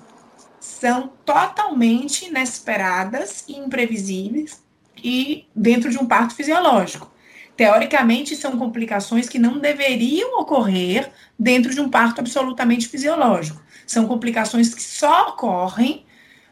são 0.60 1.12
totalmente 1.24 2.26
inesperadas 2.26 3.44
e 3.48 3.58
imprevisíveis 3.58 4.64
e 5.04 5.46
dentro 5.56 5.92
de 5.92 5.98
um 5.98 6.08
parto 6.08 6.34
fisiológico. 6.34 7.12
Teoricamente, 7.56 8.36
são 8.36 8.58
complicações 8.58 9.30
que 9.30 9.38
não 9.38 9.60
deveriam 9.60 10.40
ocorrer 10.40 11.12
dentro 11.38 11.74
de 11.74 11.80
um 11.80 11.90
parto 11.90 12.20
absolutamente 12.20 12.88
fisiológico. 12.88 13.62
São 13.86 14.08
complicações 14.08 14.74
que 14.74 14.82
só 14.82 15.30
ocorrem, 15.30 16.06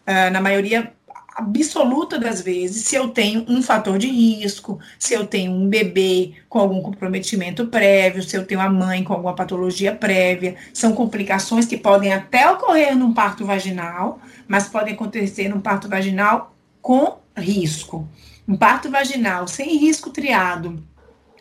uh, 0.08 0.32
na 0.32 0.40
maioria 0.40 0.94
absoluta 1.36 2.20
das 2.20 2.42
vezes 2.42 2.86
se 2.86 2.96
eu 2.96 3.10
tenho 3.10 3.46
um 3.48 3.62
fator 3.62 3.98
de 3.98 4.08
risco, 4.08 4.80
se 5.00 5.14
eu 5.14 5.26
tenho 5.26 5.52
um 5.52 5.68
bebê 5.68 6.34
com 6.48 6.60
algum 6.60 6.82
comprometimento 6.82 7.68
prévio, 7.68 8.24
se 8.24 8.38
eu 8.38 8.46
tenho 8.46 8.62
a 8.62 8.70
mãe 8.70 9.04
com 9.04 9.14
alguma 9.14 9.36
patologia 9.36 9.96
prévia. 9.96 10.56
São 10.74 10.94
complicações 10.94 11.66
que 11.66 11.78
podem 11.78 12.14
até 12.14 12.50
ocorrer 12.50 12.96
num 12.96 13.14
parto 13.14 13.46
vaginal, 13.46 14.20
mas 14.48 14.68
podem 14.68 14.94
acontecer 14.94 15.50
num 15.50 15.60
parto 15.60 15.90
vaginal 15.90 16.56
com 16.82 17.18
risco. 17.36 18.08
Um 18.48 18.56
parto 18.56 18.92
vaginal 18.92 19.48
sem 19.48 19.78
risco 19.78 20.10
triado, 20.10 20.84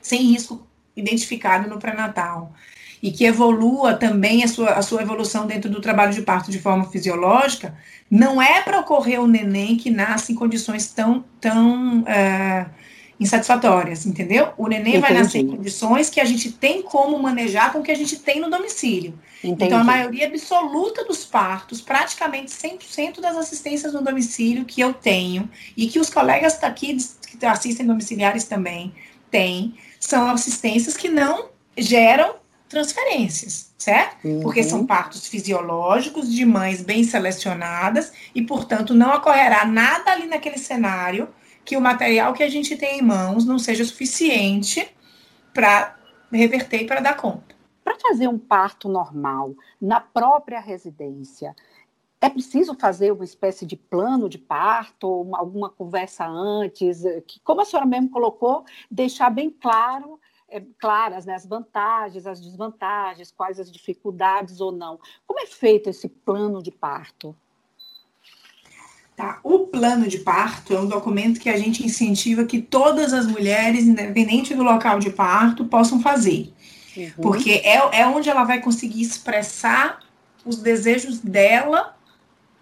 sem 0.00 0.22
risco 0.22 0.66
identificado 0.96 1.68
no 1.68 1.78
pré-natal, 1.78 2.52
e 3.02 3.10
que 3.10 3.24
evolua 3.24 3.94
também 3.94 4.44
a 4.44 4.48
sua, 4.48 4.74
a 4.74 4.82
sua 4.82 5.02
evolução 5.02 5.46
dentro 5.46 5.68
do 5.68 5.80
trabalho 5.80 6.12
de 6.12 6.22
parto 6.22 6.50
de 6.50 6.60
forma 6.60 6.84
fisiológica, 6.84 7.74
não 8.08 8.40
é 8.40 8.62
para 8.62 8.78
ocorrer 8.78 9.20
o 9.20 9.26
neném 9.26 9.76
que 9.76 9.90
nasce 9.90 10.32
em 10.32 10.36
condições 10.36 10.86
tão, 10.92 11.24
tão 11.40 12.04
é, 12.06 12.66
insatisfatórias, 13.18 14.06
entendeu? 14.06 14.52
O 14.56 14.68
neném 14.68 14.96
Entendi. 14.96 15.00
vai 15.00 15.14
nascer 15.14 15.38
em 15.38 15.48
condições 15.48 16.10
que 16.10 16.20
a 16.20 16.24
gente 16.24 16.52
tem 16.52 16.82
como 16.82 17.18
manejar 17.18 17.72
com 17.72 17.80
o 17.80 17.82
que 17.82 17.90
a 17.90 17.96
gente 17.96 18.20
tem 18.20 18.40
no 18.40 18.48
domicílio. 18.48 19.18
Entendi. 19.42 19.64
Então, 19.64 19.80
a 19.80 19.84
maioria 19.84 20.26
absoluta 20.26 21.04
dos 21.04 21.24
partos, 21.24 21.80
praticamente 21.80 22.52
100% 22.52 23.20
das 23.20 23.36
assistências 23.36 23.92
no 23.92 24.02
domicílio 24.02 24.64
que 24.64 24.80
eu 24.80 24.92
tenho, 24.94 25.50
e 25.76 25.88
que 25.88 25.98
os 25.98 26.08
colegas 26.08 26.62
aqui 26.62 26.96
que 27.26 27.46
assistem 27.46 27.86
domiciliares 27.86 28.44
também 28.44 28.92
têm, 29.30 29.74
são 29.98 30.30
assistências 30.30 30.96
que 30.96 31.08
não 31.08 31.48
geram 31.76 32.41
transferências, 32.72 33.72
certo? 33.76 34.26
Uhum. 34.26 34.40
Porque 34.40 34.62
são 34.62 34.86
partos 34.86 35.26
fisiológicos 35.26 36.32
de 36.32 36.44
mães 36.46 36.82
bem 36.82 37.04
selecionadas 37.04 38.12
e, 38.34 38.40
portanto, 38.42 38.94
não 38.94 39.14
ocorrerá 39.14 39.66
nada 39.66 40.10
ali 40.10 40.26
naquele 40.26 40.56
cenário 40.56 41.28
que 41.64 41.76
o 41.76 41.80
material 41.80 42.32
que 42.32 42.42
a 42.42 42.48
gente 42.48 42.74
tem 42.74 42.98
em 42.98 43.02
mãos 43.02 43.44
não 43.44 43.58
seja 43.58 43.84
suficiente 43.84 44.90
para 45.52 45.96
reverter 46.32 46.82
e 46.82 46.86
para 46.86 47.00
dar 47.00 47.16
conta. 47.16 47.54
Para 47.84 47.98
fazer 48.00 48.26
um 48.26 48.38
parto 48.38 48.88
normal 48.88 49.54
na 49.80 50.00
própria 50.00 50.58
residência, 50.58 51.54
é 52.22 52.30
preciso 52.30 52.74
fazer 52.74 53.12
uma 53.12 53.24
espécie 53.24 53.66
de 53.66 53.76
plano 53.76 54.30
de 54.30 54.38
parto, 54.38 55.20
uma, 55.20 55.38
alguma 55.38 55.68
conversa 55.68 56.24
antes, 56.26 57.02
que, 57.26 57.38
como 57.40 57.60
a 57.60 57.64
senhora 57.66 57.86
mesmo 57.86 58.08
colocou, 58.08 58.64
deixar 58.90 59.28
bem 59.28 59.50
claro 59.50 60.18
é, 60.52 60.62
claras 60.78 61.24
né, 61.24 61.34
as 61.34 61.46
vantagens, 61.46 62.26
as 62.26 62.40
desvantagens, 62.40 63.32
quais 63.32 63.58
as 63.58 63.72
dificuldades 63.72 64.60
ou 64.60 64.70
não. 64.70 65.00
Como 65.26 65.40
é 65.40 65.46
feito 65.46 65.88
esse 65.88 66.08
plano 66.08 66.62
de 66.62 66.70
parto? 66.70 67.34
Tá. 69.16 69.40
O 69.42 69.60
plano 69.60 70.06
de 70.08 70.18
parto 70.18 70.74
é 70.74 70.80
um 70.80 70.88
documento 70.88 71.40
que 71.40 71.48
a 71.48 71.56
gente 71.56 71.84
incentiva 71.84 72.44
que 72.44 72.60
todas 72.60 73.12
as 73.12 73.26
mulheres, 73.26 73.84
independente 73.84 74.54
do 74.54 74.62
local 74.62 74.98
de 74.98 75.10
parto, 75.10 75.64
possam 75.64 76.00
fazer. 76.00 76.52
Uhum. 76.96 77.10
Porque 77.22 77.62
é, 77.64 78.00
é 78.00 78.06
onde 78.06 78.28
ela 78.28 78.44
vai 78.44 78.60
conseguir 78.60 79.02
expressar 79.02 80.00
os 80.44 80.56
desejos 80.56 81.18
dela 81.20 81.96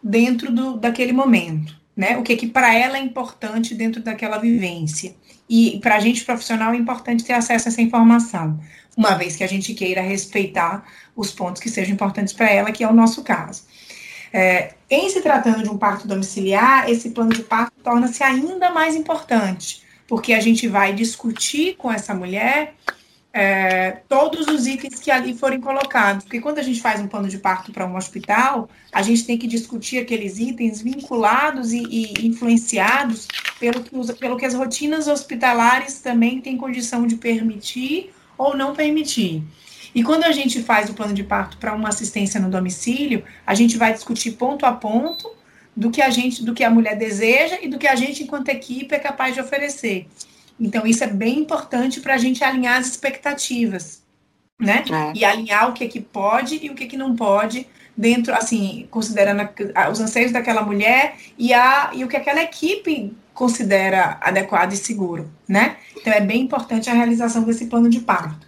dentro 0.02 0.52
do, 0.52 0.76
daquele 0.76 1.12
momento. 1.12 1.79
Né? 1.96 2.16
O 2.16 2.22
que, 2.22 2.36
que 2.36 2.46
para 2.46 2.74
ela 2.74 2.96
é 2.96 3.00
importante 3.00 3.74
dentro 3.74 4.02
daquela 4.02 4.38
vivência. 4.38 5.14
E 5.48 5.78
para 5.82 5.96
a 5.96 6.00
gente 6.00 6.24
profissional 6.24 6.72
é 6.72 6.76
importante 6.76 7.24
ter 7.24 7.32
acesso 7.32 7.68
a 7.68 7.70
essa 7.70 7.82
informação, 7.82 8.60
uma 8.96 9.16
vez 9.16 9.34
que 9.34 9.42
a 9.42 9.48
gente 9.48 9.74
queira 9.74 10.00
respeitar 10.00 10.84
os 11.16 11.32
pontos 11.32 11.60
que 11.60 11.68
sejam 11.68 11.92
importantes 11.92 12.32
para 12.32 12.48
ela, 12.48 12.70
que 12.70 12.84
é 12.84 12.88
o 12.88 12.94
nosso 12.94 13.24
caso. 13.24 13.64
É, 14.32 14.74
em 14.88 15.10
se 15.10 15.20
tratando 15.20 15.64
de 15.64 15.68
um 15.68 15.76
parto 15.76 16.06
domiciliar, 16.06 16.88
esse 16.88 17.10
plano 17.10 17.32
de 17.32 17.42
parto 17.42 17.72
torna-se 17.82 18.22
ainda 18.22 18.70
mais 18.70 18.94
importante, 18.94 19.82
porque 20.06 20.32
a 20.32 20.40
gente 20.40 20.68
vai 20.68 20.92
discutir 20.92 21.74
com 21.76 21.90
essa 21.90 22.14
mulher 22.14 22.74
é, 23.32 24.02
todos 24.08 24.48
os 24.48 24.66
itens 24.66 24.98
que 24.98 25.10
ali 25.10 25.34
forem 25.34 25.60
colocados. 25.60 26.24
Porque 26.24 26.40
quando 26.40 26.58
a 26.58 26.62
gente 26.62 26.80
faz 26.80 27.00
um 27.00 27.06
plano 27.06 27.28
de 27.28 27.38
parto 27.38 27.72
para 27.72 27.86
um 27.86 27.96
hospital, 27.96 28.68
a 28.92 29.02
gente 29.02 29.24
tem 29.24 29.38
que 29.38 29.46
discutir 29.46 29.98
aqueles 29.98 30.38
itens 30.38 30.82
vinculados 30.82 31.72
e, 31.72 31.82
e 31.82 32.26
influenciados 32.26 33.28
pelo 33.58 33.82
que, 33.82 34.14
pelo 34.14 34.36
que 34.36 34.46
as 34.46 34.54
rotinas 34.54 35.06
hospitalares 35.06 36.00
também 36.00 36.40
têm 36.40 36.56
condição 36.56 37.06
de 37.06 37.16
permitir 37.16 38.12
ou 38.36 38.56
não 38.56 38.74
permitir. 38.74 39.42
E 39.94 40.02
quando 40.02 40.24
a 40.24 40.32
gente 40.32 40.62
faz 40.62 40.88
o 40.88 40.94
plano 40.94 41.12
de 41.12 41.24
parto 41.24 41.56
para 41.58 41.74
uma 41.74 41.88
assistência 41.88 42.40
no 42.40 42.48
domicílio, 42.48 43.24
a 43.46 43.54
gente 43.54 43.76
vai 43.76 43.92
discutir 43.92 44.32
ponto 44.32 44.64
a 44.64 44.72
ponto 44.72 45.28
do 45.76 45.90
que 45.90 46.00
a 46.00 46.10
gente, 46.10 46.44
do 46.44 46.54
que 46.54 46.62
a 46.62 46.70
mulher 46.70 46.96
deseja 46.96 47.58
e 47.60 47.68
do 47.68 47.78
que 47.78 47.86
a 47.86 47.94
gente, 47.94 48.22
enquanto 48.22 48.48
equipe, 48.48 48.94
é 48.94 48.98
capaz 48.98 49.34
de 49.34 49.40
oferecer. 49.40 50.06
Então, 50.60 50.86
isso 50.86 51.02
é 51.02 51.06
bem 51.06 51.38
importante 51.38 52.00
para 52.00 52.14
a 52.14 52.18
gente 52.18 52.44
alinhar 52.44 52.78
as 52.78 52.86
expectativas, 52.86 54.02
né? 54.58 54.84
É. 54.90 55.18
E 55.18 55.24
alinhar 55.24 55.70
o 55.70 55.72
que 55.72 55.84
é 55.84 55.88
que 55.88 56.00
pode 56.00 56.58
e 56.62 56.68
o 56.68 56.74
que 56.74 56.84
é 56.84 56.86
que 56.86 56.98
não 56.98 57.16
pode 57.16 57.66
dentro, 57.96 58.34
assim, 58.34 58.86
considerando 58.90 59.48
os 59.90 60.00
anseios 60.00 60.32
daquela 60.32 60.62
mulher 60.62 61.16
e, 61.38 61.52
a, 61.54 61.90
e 61.94 62.04
o 62.04 62.08
que 62.08 62.16
aquela 62.16 62.42
equipe 62.42 63.16
considera 63.32 64.18
adequado 64.20 64.72
e 64.72 64.76
seguro, 64.76 65.30
né? 65.48 65.78
Então, 65.96 66.12
é 66.12 66.20
bem 66.20 66.42
importante 66.42 66.90
a 66.90 66.94
realização 66.94 67.42
desse 67.42 67.66
plano 67.66 67.88
de 67.88 68.00
parto. 68.00 68.46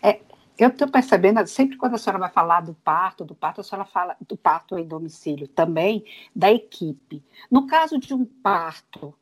É, 0.00 0.20
eu 0.56 0.68
estou 0.68 0.88
percebendo, 0.88 1.44
sempre 1.46 1.76
quando 1.76 1.94
a 1.94 1.98
senhora 1.98 2.20
vai 2.20 2.30
falar 2.30 2.60
do 2.60 2.74
parto, 2.84 3.24
do 3.24 3.34
parto, 3.34 3.60
a 3.60 3.64
senhora 3.64 3.84
fala 3.84 4.16
do 4.26 4.36
parto 4.36 4.78
em 4.78 4.86
domicílio 4.86 5.48
também, 5.48 6.04
da 6.34 6.52
equipe. 6.52 7.22
No 7.50 7.66
caso 7.66 7.98
de 7.98 8.14
um 8.14 8.24
parto 8.24 9.12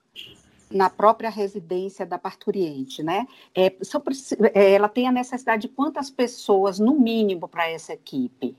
na 0.70 0.90
própria 0.90 1.30
residência 1.30 2.04
da 2.04 2.18
parturiente, 2.18 3.02
né? 3.02 3.26
É, 3.54 3.72
são, 3.82 4.02
é, 4.54 4.72
ela 4.72 4.88
tem 4.88 5.06
a 5.06 5.12
necessidade 5.12 5.62
de 5.62 5.68
quantas 5.68 6.10
pessoas, 6.10 6.78
no 6.78 6.98
mínimo, 6.98 7.48
para 7.48 7.68
essa 7.70 7.92
equipe? 7.92 8.56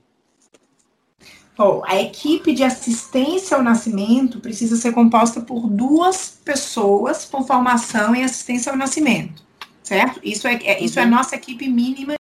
Bom, 1.56 1.82
a 1.84 2.00
equipe 2.00 2.54
de 2.54 2.62
assistência 2.62 3.56
ao 3.56 3.62
nascimento 3.64 4.38
precisa 4.38 4.76
ser 4.76 4.92
composta 4.92 5.40
por 5.40 5.68
duas 5.68 6.40
pessoas 6.44 7.24
com 7.24 7.44
formação 7.44 8.14
em 8.14 8.22
assistência 8.22 8.70
ao 8.70 8.78
nascimento, 8.78 9.42
certo? 9.82 10.20
Isso 10.22 10.46
é, 10.46 10.54
é 10.54 10.84
isso 10.84 11.00
é 11.00 11.04
uhum. 11.04 11.10
nossa 11.10 11.34
equipe 11.34 11.68
mínima. 11.68 12.17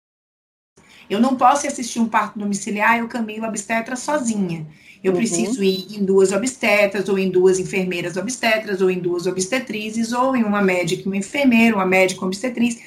Eu 1.11 1.19
não 1.19 1.35
posso 1.35 1.67
assistir 1.67 1.99
um 1.99 2.07
parto 2.07 2.39
domiciliar, 2.39 2.97
eu 2.97 3.07
Camila 3.09 3.49
obstetra 3.49 3.97
sozinha. 3.97 4.65
Eu 5.03 5.11
uhum. 5.11 5.17
preciso 5.17 5.61
ir 5.61 5.97
em 5.99 6.05
duas 6.05 6.31
obstetras, 6.31 7.09
ou 7.09 7.19
em 7.19 7.29
duas 7.29 7.59
enfermeiras 7.59 8.15
obstetras, 8.15 8.79
ou 8.79 8.89
em 8.89 8.97
duas 8.97 9.27
obstetrizes, 9.27 10.13
ou 10.13 10.37
em 10.37 10.43
uma 10.45 10.61
médica 10.61 11.03
e 11.03 11.05
uma 11.07 11.17
enfermeira, 11.17 11.75
uma 11.75 11.85
médica 11.85 12.25
obstetriz, 12.25 12.79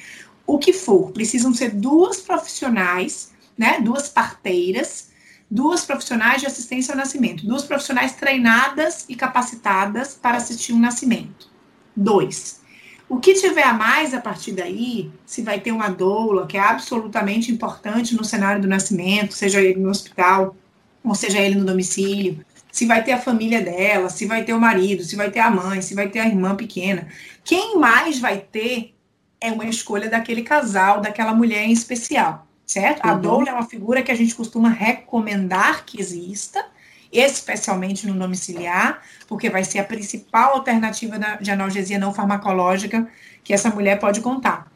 o 0.47 0.57
que 0.57 0.73
for. 0.73 1.11
Precisam 1.11 1.53
ser 1.53 1.69
duas 1.69 2.19
profissionais, 2.19 3.31
né? 3.55 3.79
Duas 3.79 4.09
parteiras, 4.09 5.09
duas 5.47 5.85
profissionais 5.85 6.41
de 6.41 6.47
assistência 6.47 6.93
ao 6.93 6.97
nascimento, 6.97 7.45
duas 7.45 7.63
profissionais 7.63 8.13
treinadas 8.13 9.05
e 9.07 9.15
capacitadas 9.15 10.17
para 10.19 10.37
assistir 10.37 10.73
um 10.73 10.79
nascimento. 10.79 11.47
Dois. 11.95 12.59
O 13.07 13.19
que 13.19 13.33
tiver 13.35 13.63
a 13.63 13.73
mais 13.73 14.13
a 14.13 14.21
partir 14.21 14.51
daí, 14.51 15.11
se 15.25 15.43
vai 15.43 15.59
ter 15.59 15.71
uma 15.71 15.89
doula, 15.89 16.47
que 16.47 16.57
é 16.57 16.59
absolutamente 16.59 17.51
importante 17.51 18.15
no 18.15 18.23
cenário 18.23 18.61
do 18.61 18.67
nascimento, 18.67 19.33
seja 19.33 19.61
ele 19.61 19.79
no 19.79 19.89
hospital, 19.89 20.55
ou 21.03 21.13
seja 21.13 21.39
ele 21.39 21.55
no 21.55 21.65
domicílio, 21.65 22.43
se 22.71 22.85
vai 22.85 23.03
ter 23.03 23.13
a 23.13 23.19
família 23.19 23.61
dela, 23.61 24.09
se 24.09 24.25
vai 24.25 24.43
ter 24.43 24.53
o 24.53 24.59
marido, 24.59 25.03
se 25.03 25.15
vai 25.15 25.29
ter 25.29 25.39
a 25.39 25.51
mãe, 25.51 25.81
se 25.81 25.93
vai 25.93 26.09
ter 26.09 26.19
a 26.19 26.27
irmã 26.27 26.55
pequena. 26.55 27.07
Quem 27.43 27.77
mais 27.79 28.19
vai 28.19 28.39
ter 28.39 28.93
é 29.39 29.51
uma 29.51 29.65
escolha 29.65 30.09
daquele 30.09 30.41
casal, 30.41 30.99
daquela 30.99 31.33
mulher 31.33 31.63
em 31.63 31.71
especial, 31.71 32.47
certo? 32.65 33.05
Uhum. 33.05 33.11
A 33.11 33.13
doula 33.13 33.49
é 33.49 33.53
uma 33.53 33.65
figura 33.65 34.01
que 34.01 34.11
a 34.11 34.15
gente 34.15 34.35
costuma 34.35 34.69
recomendar 34.69 35.85
que 35.85 36.01
exista, 36.01 36.65
especialmente 37.11 38.07
no 38.07 38.13
domiciliar, 38.13 39.01
porque 39.27 39.49
vai 39.49 39.63
ser 39.63 39.79
a 39.79 39.83
principal 39.83 40.55
alternativa 40.55 41.17
de 41.39 41.51
analgesia 41.51 41.97
não 41.97 42.13
farmacológica 42.13 43.07
que 43.43 43.53
essa 43.53 43.69
mulher 43.69 43.99
pode 43.99 44.21
contar. 44.21 44.71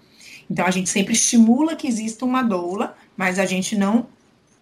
Então, 0.49 0.65
a 0.65 0.71
gente 0.71 0.89
sempre 0.89 1.13
estimula 1.13 1.75
que 1.75 1.87
exista 1.87 2.25
uma 2.25 2.41
doula, 2.41 2.97
mas 3.15 3.37
a 3.37 3.45
gente 3.45 3.77
não 3.77 4.07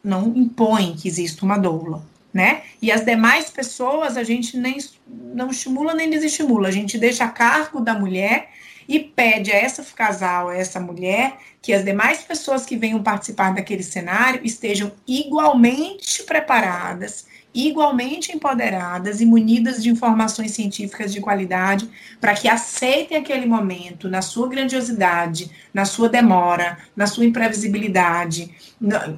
não 0.03 0.33
impõe 0.35 0.95
que 0.95 1.07
exista 1.07 1.43
uma 1.43 1.57
doula, 1.57 2.05
né? 2.33 2.61
E 2.81 2.91
as 2.91 3.03
demais 3.03 3.49
pessoas 3.49 4.15
a 4.15 4.23
gente 4.23 4.55
nem 4.55 4.77
não 5.07 5.49
estimula 5.49 5.93
nem 5.93 6.09
desestimula, 6.09 6.69
a 6.69 6.71
gente 6.71 6.97
deixa 6.97 7.25
a 7.25 7.29
cargo 7.29 7.81
da 7.81 7.93
mulher 7.93 8.49
e 8.87 8.99
pede 8.99 9.51
a 9.51 9.55
essa 9.55 9.83
casal, 9.83 10.47
a 10.47 10.55
essa 10.55 10.79
mulher, 10.79 11.37
que 11.61 11.73
as 11.73 11.83
demais 11.83 12.21
pessoas 12.21 12.65
que 12.65 12.77
venham 12.77 13.03
participar 13.03 13.53
daquele 13.53 13.83
cenário 13.83 14.39
estejam 14.45 14.93
igualmente 15.05 16.23
preparadas 16.23 17.26
igualmente 17.53 18.31
empoderadas 18.31 19.19
e 19.21 19.25
munidas 19.25 19.81
de 19.81 19.89
informações 19.89 20.51
científicas 20.51 21.11
de 21.11 21.19
qualidade 21.19 21.89
para 22.21 22.35
que 22.35 22.47
aceitem 22.47 23.17
aquele 23.17 23.45
momento 23.45 24.07
na 24.07 24.21
sua 24.21 24.47
grandiosidade, 24.47 25.49
na 25.73 25.85
sua 25.85 26.07
demora, 26.07 26.77
na 26.95 27.07
sua 27.07 27.25
imprevisibilidade, 27.25 28.53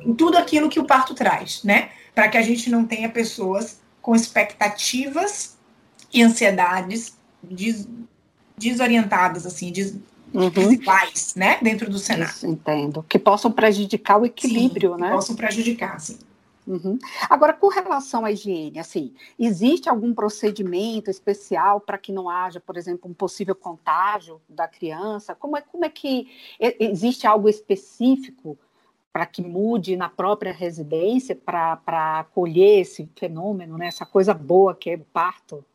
em 0.06 0.14
tudo 0.14 0.38
aquilo 0.38 0.70
que 0.70 0.80
o 0.80 0.86
parto 0.86 1.14
traz, 1.14 1.64
né? 1.64 1.90
Para 2.16 2.28
que 2.30 2.38
a 2.38 2.42
gente 2.42 2.70
não 2.70 2.86
tenha 2.86 3.10
pessoas 3.10 3.82
com 4.02 4.16
expectativas 4.16 5.58
e 6.14 6.24
ansiedades 6.24 7.18
des, 7.44 7.88
desorientadas, 8.58 9.46
assim, 9.46 9.72
des, 9.72 9.98
uhum. 10.34 10.50
desiguais, 10.50 11.34
né? 11.36 11.58
Dentro 11.62 11.90
do 11.90 12.00
cenário. 12.00 12.34
Isso, 12.34 12.48
entendo. 12.48 13.06
Que 13.08 13.20
possam 13.20 13.52
prejudicar 13.52 14.18
o 14.20 14.26
equilíbrio, 14.26 14.96
sim, 14.96 15.02
né? 15.02 15.08
Que 15.10 15.16
possam 15.16 15.36
prejudicar, 15.36 16.00
sim. 16.00 16.18
Uhum. 16.70 17.00
Agora, 17.28 17.52
com 17.52 17.68
relação 17.68 18.24
à 18.24 18.32
higiene, 18.32 18.78
assim, 18.78 19.12
existe 19.40 19.90
algum 19.90 20.14
procedimento 20.14 21.10
especial 21.10 21.82
para 21.82 21.98
que 21.98 22.12
não 22.12 22.30
haja, 22.30 22.60
por 22.60 22.78
exemplo, 22.78 23.10
um 23.10 23.14
possível 23.14 23.56
contágio 23.56 24.40
da 24.48 24.68
criança? 24.68 25.34
Como 25.34 25.58
é, 25.58 25.62
como 25.62 25.84
é 25.84 25.90
que 25.90 26.28
existe 26.80 27.26
algo 27.26 27.50
específico 27.50 28.56
para 29.12 29.26
que 29.26 29.42
mude 29.42 29.98
na 29.98 30.10
própria 30.10 30.54
residência 30.54 31.36
para 31.36 32.20
acolher 32.20 32.82
esse 32.82 33.10
fenômeno, 33.16 33.76
né, 33.76 33.88
essa 33.88 34.06
coisa 34.06 34.32
boa 34.32 34.76
que 34.76 34.92
é 34.92 34.96
o 34.96 35.00
parto? 35.12 35.66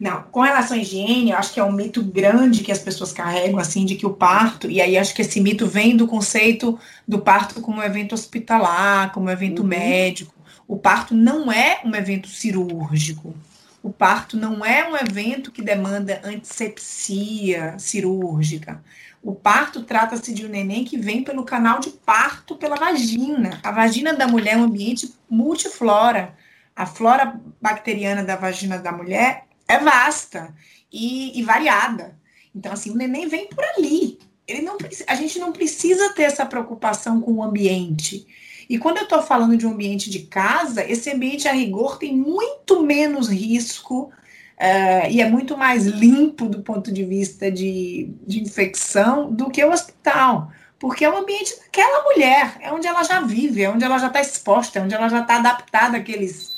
Não, 0.00 0.22
com 0.22 0.40
relação 0.40 0.78
à 0.78 0.80
higiene, 0.80 1.30
eu 1.30 1.36
acho 1.36 1.52
que 1.52 1.60
é 1.60 1.64
um 1.64 1.70
mito 1.70 2.02
grande 2.02 2.62
que 2.62 2.72
as 2.72 2.78
pessoas 2.78 3.12
carregam, 3.12 3.58
assim, 3.58 3.84
de 3.84 3.96
que 3.96 4.06
o 4.06 4.14
parto, 4.14 4.70
e 4.70 4.80
aí 4.80 4.96
acho 4.96 5.14
que 5.14 5.20
esse 5.20 5.38
mito 5.42 5.66
vem 5.66 5.94
do 5.94 6.08
conceito 6.08 6.80
do 7.06 7.18
parto 7.18 7.60
como 7.60 7.80
um 7.80 7.82
evento 7.82 8.14
hospitalar, 8.14 9.12
como 9.12 9.26
um 9.26 9.30
evento 9.30 9.60
uhum. 9.60 9.68
médico. 9.68 10.34
O 10.66 10.78
parto 10.78 11.14
não 11.14 11.52
é 11.52 11.82
um 11.84 11.94
evento 11.94 12.28
cirúrgico. 12.28 13.34
O 13.82 13.92
parto 13.92 14.38
não 14.38 14.64
é 14.64 14.88
um 14.88 14.96
evento 14.96 15.52
que 15.52 15.60
demanda 15.60 16.22
antisepsia 16.24 17.78
cirúrgica. 17.78 18.82
O 19.22 19.34
parto 19.34 19.82
trata-se 19.82 20.32
de 20.32 20.46
um 20.46 20.48
neném 20.48 20.82
que 20.82 20.96
vem 20.96 21.22
pelo 21.22 21.44
canal 21.44 21.78
de 21.78 21.90
parto 21.90 22.56
pela 22.56 22.76
vagina. 22.76 23.60
A 23.62 23.70
vagina 23.70 24.14
da 24.14 24.26
mulher 24.26 24.54
é 24.54 24.56
um 24.56 24.64
ambiente 24.64 25.12
multiflora. 25.28 26.34
A 26.74 26.86
flora 26.86 27.38
bacteriana 27.60 28.24
da 28.24 28.36
vagina 28.36 28.78
da 28.78 28.92
mulher 28.92 29.49
é 29.70 29.78
vasta 29.78 30.54
e, 30.92 31.38
e 31.38 31.42
variada. 31.42 32.18
Então, 32.54 32.72
assim, 32.72 32.90
o 32.90 32.96
neném 32.96 33.28
vem 33.28 33.46
por 33.48 33.64
ali. 33.64 34.18
Ele 34.46 34.62
não, 34.62 34.76
a 35.06 35.14
gente 35.14 35.38
não 35.38 35.52
precisa 35.52 36.12
ter 36.12 36.24
essa 36.24 36.44
preocupação 36.44 37.20
com 37.20 37.34
o 37.34 37.42
ambiente. 37.42 38.26
E 38.68 38.78
quando 38.78 38.98
eu 38.98 39.04
estou 39.04 39.22
falando 39.22 39.56
de 39.56 39.66
um 39.66 39.72
ambiente 39.72 40.10
de 40.10 40.20
casa, 40.20 40.84
esse 40.84 41.10
ambiente 41.10 41.46
a 41.46 41.52
rigor 41.52 41.98
tem 41.98 42.16
muito 42.16 42.82
menos 42.82 43.28
risco 43.28 44.12
uh, 44.58 45.08
e 45.08 45.20
é 45.20 45.28
muito 45.28 45.56
mais 45.56 45.86
limpo 45.86 46.46
do 46.46 46.62
ponto 46.62 46.92
de 46.92 47.04
vista 47.04 47.50
de, 47.50 48.12
de 48.26 48.40
infecção 48.40 49.32
do 49.32 49.50
que 49.50 49.64
o 49.64 49.70
hospital. 49.72 50.50
Porque 50.78 51.04
é 51.04 51.10
o 51.10 51.16
ambiente 51.16 51.56
daquela 51.58 52.02
mulher, 52.04 52.56
é 52.60 52.72
onde 52.72 52.86
ela 52.86 53.02
já 53.04 53.20
vive, 53.20 53.62
é 53.62 53.70
onde 53.70 53.84
ela 53.84 53.98
já 53.98 54.06
está 54.06 54.20
exposta, 54.20 54.78
é 54.78 54.82
onde 54.82 54.94
ela 54.94 55.08
já 55.08 55.20
está 55.20 55.36
adaptada 55.36 55.98
àqueles 55.98 56.49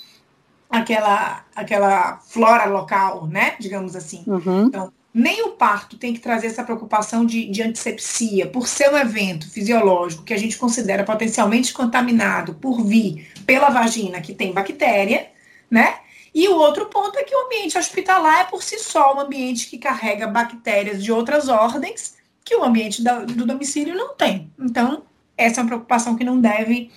aquela, 0.72 1.44
aquela 1.54 2.18
flora 2.26 2.64
local, 2.64 3.26
né? 3.26 3.54
Digamos 3.60 3.94
assim. 3.94 4.24
Uhum. 4.26 4.66
Então, 4.66 4.92
nem 5.12 5.42
o 5.42 5.50
parto 5.50 5.98
tem 5.98 6.14
que 6.14 6.20
trazer 6.20 6.46
essa 6.46 6.64
preocupação 6.64 7.26
de, 7.26 7.46
de 7.50 7.62
antisepsia, 7.62 8.46
por 8.46 8.66
ser 8.66 8.90
um 8.90 8.96
evento 8.96 9.48
fisiológico 9.50 10.24
que 10.24 10.32
a 10.32 10.38
gente 10.38 10.56
considera 10.56 11.04
potencialmente 11.04 11.74
contaminado 11.74 12.54
por 12.54 12.82
vir 12.82 13.30
pela 13.44 13.68
vagina 13.68 14.22
que 14.22 14.32
tem 14.32 14.52
bactéria, 14.52 15.28
né? 15.70 15.96
E 16.34 16.48
o 16.48 16.56
outro 16.56 16.86
ponto 16.86 17.18
é 17.18 17.24
que 17.24 17.36
o 17.36 17.44
ambiente 17.44 17.76
hospitalar 17.76 18.40
é 18.40 18.44
por 18.44 18.62
si 18.62 18.78
só 18.78 19.14
um 19.14 19.20
ambiente 19.20 19.68
que 19.68 19.76
carrega 19.76 20.26
bactérias 20.26 21.04
de 21.04 21.12
outras 21.12 21.48
ordens 21.48 22.14
que 22.42 22.56
o 22.56 22.64
ambiente 22.64 23.04
da, 23.04 23.18
do 23.18 23.44
domicílio 23.44 23.94
não 23.94 24.16
tem. 24.16 24.50
Então, 24.58 25.02
essa 25.36 25.60
é 25.60 25.62
uma 25.62 25.68
preocupação 25.68 26.16
que 26.16 26.24
não 26.24 26.40
deve 26.40 26.90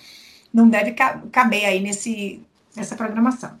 não 0.50 0.70
deve 0.70 0.92
caber 1.30 1.66
aí 1.66 1.80
nesse, 1.80 2.40
nessa 2.74 2.96
programação. 2.96 3.60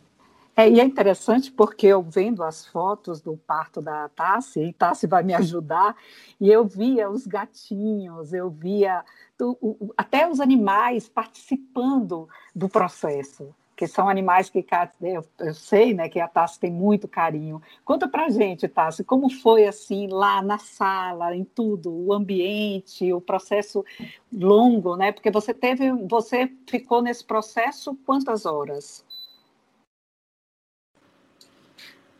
É, 0.58 0.70
e 0.70 0.80
é 0.80 0.84
interessante 0.84 1.52
porque 1.52 1.86
eu 1.86 2.02
vendo 2.02 2.42
as 2.42 2.66
fotos 2.66 3.20
do 3.20 3.36
parto 3.36 3.82
da 3.82 4.08
Tassi, 4.08 4.60
e 4.60 4.72
Tassi 4.72 5.06
vai 5.06 5.22
me 5.22 5.34
ajudar, 5.36 5.94
e 6.40 6.50
eu 6.50 6.64
via 6.64 7.10
os 7.10 7.26
gatinhos, 7.26 8.32
eu 8.32 8.48
via 8.48 9.04
o, 9.38 9.92
até 9.96 10.26
os 10.26 10.40
animais 10.40 11.10
participando 11.10 12.26
do 12.54 12.70
processo, 12.70 13.54
que 13.76 13.86
são 13.86 14.08
animais 14.08 14.48
que 14.48 14.64
eu, 15.02 15.22
eu 15.38 15.52
sei 15.52 15.92
né, 15.92 16.08
que 16.08 16.18
a 16.18 16.26
Tassi 16.26 16.58
tem 16.58 16.72
muito 16.72 17.06
carinho. 17.06 17.60
Conta 17.84 18.08
pra 18.08 18.30
gente, 18.30 18.66
Tassi, 18.66 19.04
como 19.04 19.28
foi 19.28 19.66
assim 19.66 20.06
lá 20.08 20.40
na 20.40 20.56
sala, 20.56 21.36
em 21.36 21.44
tudo, 21.44 21.92
o 21.92 22.14
ambiente, 22.14 23.12
o 23.12 23.20
processo 23.20 23.84
longo, 24.32 24.96
né? 24.96 25.12
Porque 25.12 25.30
você 25.30 25.52
teve, 25.52 25.92
você 26.08 26.50
ficou 26.66 27.02
nesse 27.02 27.22
processo 27.22 27.94
quantas 28.06 28.46
horas? 28.46 29.04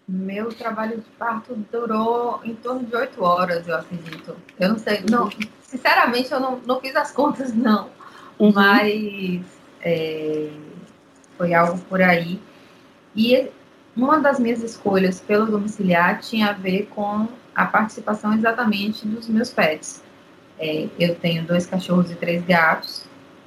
Meu 0.09 0.51
trabalho 0.51 0.99
de 0.99 1.11
parto 1.19 1.55
durou 1.73 2.41
em 2.45 2.55
torno 2.55 2.85
de 2.85 2.95
oito 2.95 3.25
horas, 3.25 3.67
eu 3.67 3.75
acredito. 3.75 4.37
Eu 4.59 4.69
não 4.69 4.79
sei, 4.79 5.03
não, 5.11 5.29
sinceramente 5.63 6.31
eu 6.31 6.39
não, 6.39 6.61
não 6.65 6.81
fiz 6.81 6.95
as 6.95 7.11
contas, 7.11 7.53
não. 7.55 7.91
Uhum. 8.39 8.53
Mas 8.53 9.45
é, 9.81 10.51
foi 11.37 11.55
algo 11.55 11.79
por 11.89 12.01
aí. 12.01 12.41
E 13.17 13.49
uma 13.97 14.21
das 14.21 14.39
minhas 14.39 14.63
escolhas 14.63 15.19
pelo 15.19 15.47
domiciliar 15.47 16.21
tinha 16.21 16.51
a 16.51 16.53
ver 16.53 16.87
com 16.95 17.27
a 17.55 17.65
participação 17.65 18.33
exatamente 18.35 19.07
dos 19.09 19.27
meus 19.29 19.51
pets. 19.51 20.05
É, 20.59 20.89
eu 20.99 21.17
tenho 21.17 21.45
dois 21.45 21.67
cachorros 21.67 22.11
e 22.11 22.15
três 22.15 22.45
gatos, 22.45 23.05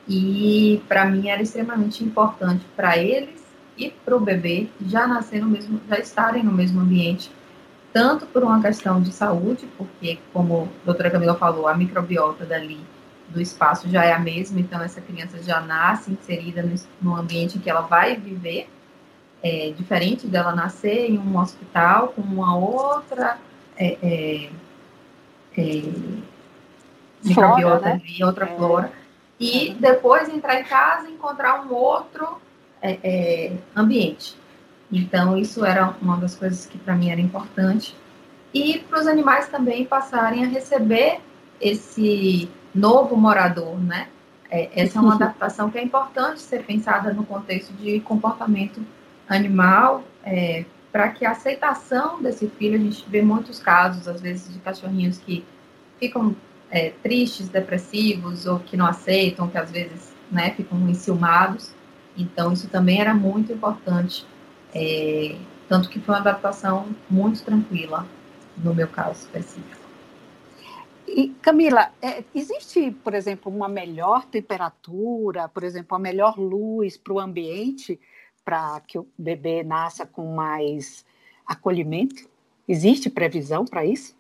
e 0.08 0.82
para 0.88 1.06
mim 1.06 1.30
era 1.30 1.42
extremamente 1.42 2.04
importante 2.04 2.66
para 2.76 2.98
eles 2.98 3.39
e 3.80 3.90
para 4.04 4.16
o 4.16 4.20
bebê 4.20 4.68
já 4.86 5.08
nascer 5.08 5.42
no 5.42 5.48
mesmo, 5.48 5.80
já 5.88 5.98
estarem 5.98 6.44
no 6.44 6.52
mesmo 6.52 6.82
ambiente, 6.82 7.32
tanto 7.94 8.26
por 8.26 8.44
uma 8.44 8.62
questão 8.62 9.02
de 9.02 9.12
saúde, 9.12 9.68
porque 9.78 10.20
como 10.34 10.70
a 10.84 10.86
doutora 10.86 11.10
Camila 11.10 11.36
falou, 11.36 11.68
a 11.68 11.74
microbiota 11.74 12.46
dali 12.46 12.80
do 13.30 13.42
espaço 13.42 13.90
já 13.90 14.04
é 14.04 14.12
a 14.12 14.20
mesma, 14.20 14.60
então 14.60 14.82
essa 14.82 15.00
criança 15.00 15.42
já 15.42 15.62
nasce 15.62 16.12
inserida 16.12 16.62
no, 16.62 16.76
no 17.02 17.16
ambiente 17.16 17.58
em 17.58 17.62
que 17.62 17.70
ela 17.70 17.82
vai 17.82 18.16
viver, 18.16 18.70
é, 19.42 19.72
diferente 19.78 20.28
dela 20.28 20.54
nascer 20.54 21.10
em 21.10 21.18
um 21.18 21.38
hospital 21.38 22.10
com 22.10 22.22
uma 22.22 22.58
outra 22.58 23.38
é, 23.78 23.98
é, 24.04 24.50
é 25.58 25.84
microbiota 27.24 27.86
né? 27.86 28.02
ali, 28.04 28.24
outra 28.24 28.46
é. 28.46 28.56
flora, 28.56 28.92
e 29.40 29.74
depois 29.80 30.28
entrar 30.28 30.60
em 30.60 30.66
casa 30.66 31.08
e 31.08 31.14
encontrar 31.14 31.62
um 31.62 31.74
outro 31.74 32.42
é, 32.82 33.52
ambiente. 33.76 34.38
Então, 34.92 35.38
isso 35.38 35.64
era 35.64 35.96
uma 36.02 36.18
das 36.18 36.36
coisas 36.36 36.66
que 36.66 36.78
para 36.78 36.96
mim 36.96 37.10
era 37.10 37.22
importante. 37.22 37.96
E 38.54 38.80
para 38.80 39.00
os 39.00 39.08
animais 39.08 39.48
também 39.48 39.86
passarem 39.86 40.44
a 40.44 40.48
receber 40.48 41.20
esse 41.62 42.50
novo 42.74 43.16
morador, 43.16 43.80
né? 43.80 44.08
É, 44.50 44.70
essa 44.82 44.98
é 44.98 45.02
uma 45.02 45.14
adaptação 45.16 45.70
que 45.70 45.78
é 45.78 45.84
importante 45.84 46.42
ser 46.42 46.64
pensada 46.64 47.14
no 47.14 47.24
contexto 47.24 47.72
de 47.74 48.00
comportamento 48.00 48.82
animal, 49.28 50.04
é, 50.24 50.66
para 50.92 51.10
que 51.10 51.24
a 51.24 51.32
aceitação 51.32 52.20
desse 52.22 52.48
filho, 52.48 52.76
a 52.76 52.80
gente 52.80 53.06
vê 53.08 53.22
muitos 53.22 53.60
casos, 53.60 54.08
às 54.08 54.22
vezes, 54.22 54.52
de 54.52 54.60
cachorrinhos 54.60 55.20
que 55.20 55.46
ficam 56.00 56.36
é, 56.72 56.92
tristes, 57.04 57.48
depressivos, 57.48 58.48
ou 58.48 58.60
que 58.60 58.76
não 58.76 58.88
aceitam, 58.88 59.48
que 59.48 59.58
às 59.58 59.70
vezes 59.70 60.12
né, 60.32 60.52
ficam 60.52 60.90
enciumados. 60.90 61.72
Então, 62.20 62.52
isso 62.52 62.68
também 62.68 63.00
era 63.00 63.14
muito 63.14 63.54
importante. 63.54 64.26
É, 64.74 65.38
tanto 65.68 65.90
que 65.90 66.00
foi 66.00 66.16
uma 66.16 66.22
adaptação 66.22 66.88
muito 67.10 67.44
tranquila, 67.44 68.06
no 68.58 68.76
meu 68.76 68.88
caso 68.88 69.22
específico. 69.22 69.80
E, 71.08 71.30
Camila, 71.42 71.92
é, 72.02 72.24
existe, 72.36 72.92
por 72.92 73.14
exemplo, 73.14 73.52
uma 73.52 73.68
melhor 73.68 74.26
temperatura, 74.26 75.48
por 75.48 75.64
exemplo, 75.64 75.96
uma 75.98 76.00
melhor 76.00 76.38
luz 76.38 76.98
para 76.98 77.14
o 77.14 77.20
ambiente 77.20 78.00
para 78.44 78.80
que 78.82 79.00
o 79.00 79.08
bebê 79.18 79.64
nasça 79.64 80.06
com 80.06 80.36
mais 80.36 81.06
acolhimento? 81.46 82.30
Existe 82.68 83.10
previsão 83.10 83.66
para 83.66 83.86
isso? 83.86 84.16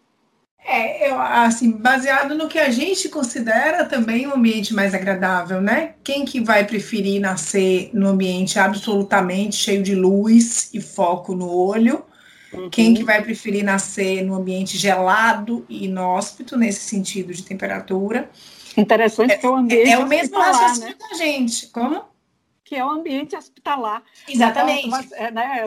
É, 0.65 1.09
eu, 1.09 1.19
assim, 1.19 1.71
baseado 1.71 2.35
no 2.35 2.47
que 2.47 2.59
a 2.59 2.69
gente 2.69 3.09
considera 3.09 3.85
também 3.85 4.27
um 4.27 4.35
ambiente 4.35 4.73
mais 4.73 4.93
agradável, 4.93 5.61
né? 5.61 5.95
Quem 6.03 6.25
que 6.25 6.39
vai 6.39 6.65
preferir 6.65 7.19
nascer 7.19 7.89
no 7.93 8.07
ambiente 8.07 8.59
absolutamente 8.59 9.55
cheio 9.55 9.81
de 9.81 9.95
luz 9.95 10.69
e 10.73 10.79
foco 10.79 11.33
no 11.33 11.49
olho? 11.49 12.05
Uhum. 12.53 12.69
Quem 12.69 12.93
que 12.93 13.03
vai 13.03 13.21
preferir 13.23 13.63
nascer 13.63 14.23
no 14.23 14.35
ambiente 14.35 14.77
gelado 14.77 15.65
e 15.69 15.85
inóspito, 15.85 16.57
nesse 16.57 16.81
sentido 16.81 17.33
de 17.33 17.43
temperatura? 17.43 18.29
Interessante 18.77 19.33
é, 19.33 19.37
que 19.37 19.45
é 19.45 19.49
o 19.49 19.55
ambiente 19.55 19.89
É, 19.89 19.93
é 19.93 19.97
o 19.97 20.07
mesmo 20.07 20.39
raciocínio 20.39 20.89
né? 20.89 20.95
da 20.99 21.15
gente. 21.15 21.67
Como? 21.67 22.09
que 22.69 22.75
é 22.75 22.85
o 22.85 22.89
ambiente 22.91 23.35
hospitalar. 23.35 24.03
Exatamente. 24.27 24.85
Então, 24.85 24.99
é, 25.13 25.31
né, 25.31 25.65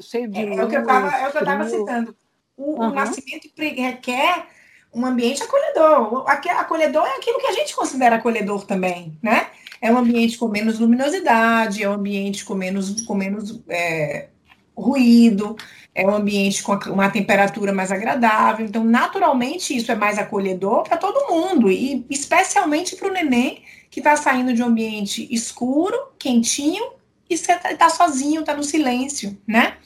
cheio 0.00 0.28
de 0.28 0.40
é, 0.40 0.46
luz, 0.46 0.58
é 0.58 0.64
o 0.64 0.68
que 0.68 0.76
eu 0.76 0.80
estava 0.80 1.68
citando. 1.68 2.16
O, 2.60 2.78
uhum. 2.78 2.90
o 2.90 2.94
nascimento 2.94 3.48
requer 3.56 4.46
um 4.92 5.06
ambiente 5.06 5.42
acolhedor. 5.42 6.28
Acolhedor 6.28 7.06
é 7.06 7.16
aquilo 7.16 7.40
que 7.40 7.46
a 7.46 7.52
gente 7.52 7.74
considera 7.74 8.16
acolhedor 8.16 8.66
também, 8.66 9.16
né? 9.22 9.46
É 9.80 9.90
um 9.90 9.96
ambiente 9.96 10.36
com 10.36 10.46
menos 10.46 10.78
luminosidade, 10.78 11.82
é 11.82 11.88
um 11.88 11.94
ambiente 11.94 12.44
com 12.44 12.54
menos, 12.54 13.00
com 13.00 13.14
menos 13.14 13.62
é, 13.66 14.28
ruído, 14.76 15.56
é 15.94 16.06
um 16.06 16.14
ambiente 16.14 16.62
com 16.62 16.74
uma 16.90 17.08
temperatura 17.08 17.72
mais 17.72 17.90
agradável. 17.90 18.66
Então, 18.66 18.84
naturalmente, 18.84 19.74
isso 19.74 19.90
é 19.90 19.94
mais 19.94 20.18
acolhedor 20.18 20.82
para 20.82 20.98
todo 20.98 21.32
mundo, 21.32 21.70
e 21.70 22.04
especialmente 22.10 22.94
para 22.94 23.08
o 23.08 23.12
neném 23.12 23.62
que 23.90 24.00
está 24.00 24.16
saindo 24.16 24.52
de 24.52 24.62
um 24.62 24.66
ambiente 24.66 25.26
escuro, 25.34 25.96
quentinho, 26.18 26.92
e 27.28 27.34
está 27.34 27.56
tá 27.56 27.88
sozinho, 27.88 28.40
está 28.40 28.54
no 28.54 28.62
silêncio, 28.62 29.38
né? 29.46 29.78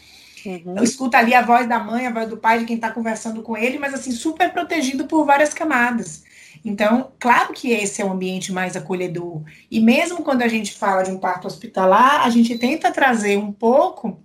Uhum. 0.44 0.82
Escuta 0.82 1.18
ali 1.18 1.34
a 1.34 1.42
voz 1.42 1.68
da 1.68 1.78
mãe, 1.78 2.06
a 2.06 2.12
voz 2.12 2.28
do 2.28 2.36
pai, 2.36 2.58
de 2.58 2.64
quem 2.64 2.76
está 2.76 2.90
conversando 2.90 3.42
com 3.42 3.56
ele, 3.56 3.78
mas 3.78 3.94
assim, 3.94 4.12
super 4.12 4.52
protegido 4.52 5.06
por 5.06 5.24
várias 5.24 5.54
camadas. 5.54 6.24
Então, 6.64 7.12
claro 7.18 7.52
que 7.52 7.72
esse 7.72 8.00
é 8.00 8.04
o 8.04 8.08
um 8.08 8.12
ambiente 8.12 8.52
mais 8.52 8.76
acolhedor. 8.76 9.42
E 9.70 9.80
mesmo 9.80 10.22
quando 10.22 10.42
a 10.42 10.48
gente 10.48 10.72
fala 10.72 11.02
de 11.02 11.10
um 11.10 11.18
parto 11.18 11.46
hospitalar, 11.46 12.24
a 12.24 12.30
gente 12.30 12.58
tenta 12.58 12.90
trazer 12.90 13.36
um 13.36 13.52
pouco 13.52 14.22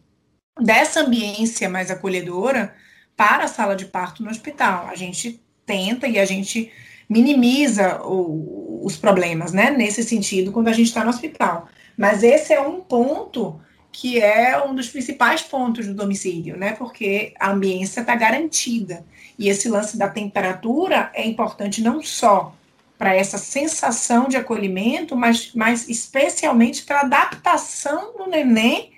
dessa 0.60 1.02
ambiência 1.02 1.70
mais 1.70 1.92
acolhedora 1.92 2.74
para 3.16 3.46
a 3.46 3.48
sala 3.48 3.76
de 3.76 3.86
parto 3.86 4.24
no 4.24 4.30
hospital. 4.30 4.88
A 4.88 4.96
gente 4.96 5.42
tenta 5.66 6.08
e 6.08 6.18
a 6.18 6.26
gente 6.26 6.72
minimiza 7.10 8.02
o, 8.04 8.82
os 8.86 8.96
problemas, 8.96 9.52
né? 9.52 9.72
Nesse 9.72 10.04
sentido, 10.04 10.52
quando 10.52 10.70
a 10.70 10.74
gente 10.74 10.88
está 10.88 11.04
no 11.04 11.10
hospital. 11.10 11.68
Mas 11.98 12.24
esse 12.24 12.54
é 12.54 12.62
um 12.62 12.80
ponto 12.80 13.60
que 13.92 14.22
é 14.22 14.62
um 14.64 14.76
dos 14.76 14.90
principais 14.90 15.42
pontos 15.42 15.88
do 15.88 15.94
domicílio, 15.94 16.56
né? 16.56 16.74
Porque 16.74 17.34
a 17.40 17.52
ambiência 17.52 18.02
está 18.02 18.16
garantida. 18.16 19.06
E 19.38 19.50
esse 19.50 19.68
lance 19.68 19.98
da 19.98 20.08
temperatura 20.08 21.12
é 21.14 21.26
importante 21.26 21.82
não 21.82 22.02
só 22.02 22.56
para 22.98 23.16
essa 23.16 23.38
sensação 23.38 24.28
de 24.28 24.36
acolhimento, 24.36 25.16
mas, 25.16 25.52
mas 25.56 25.88
especialmente 25.88 26.84
para 26.84 26.98
a 26.98 27.06
adaptação 27.06 28.14
do 28.18 28.28
neném 28.28 28.92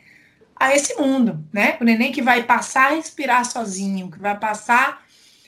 a 0.56 0.76
esse 0.76 0.96
mundo, 0.96 1.44
né? 1.54 1.78
O 1.80 1.84
neném 1.84 2.12
que 2.12 2.22
vai 2.22 2.44
passar 2.44 2.92
a 2.92 2.96
respirar 2.96 3.46
sozinho, 3.46 4.12
que 4.12 4.20
vai 4.20 4.38
passar 4.38 5.04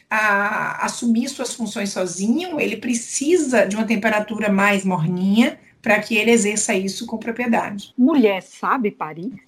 a 0.10 0.86
assumir 0.86 1.27
suas 1.29 1.56
funções 1.56 1.89
sozinho, 1.89 2.60
ele 2.60 2.77
precisa 2.77 3.65
de 3.65 3.75
uma 3.75 3.86
temperatura 3.86 4.51
mais 4.51 4.86
morninha 4.86 5.60
para 5.84 6.00
que 6.00 6.17
ele 6.17 6.32
exerça 6.32 6.74
isso 6.74 7.06
com 7.06 7.17
propriedade. 7.17 7.93
Mulher 7.98 8.41
sabe 8.41 8.89
parir? 8.89 9.43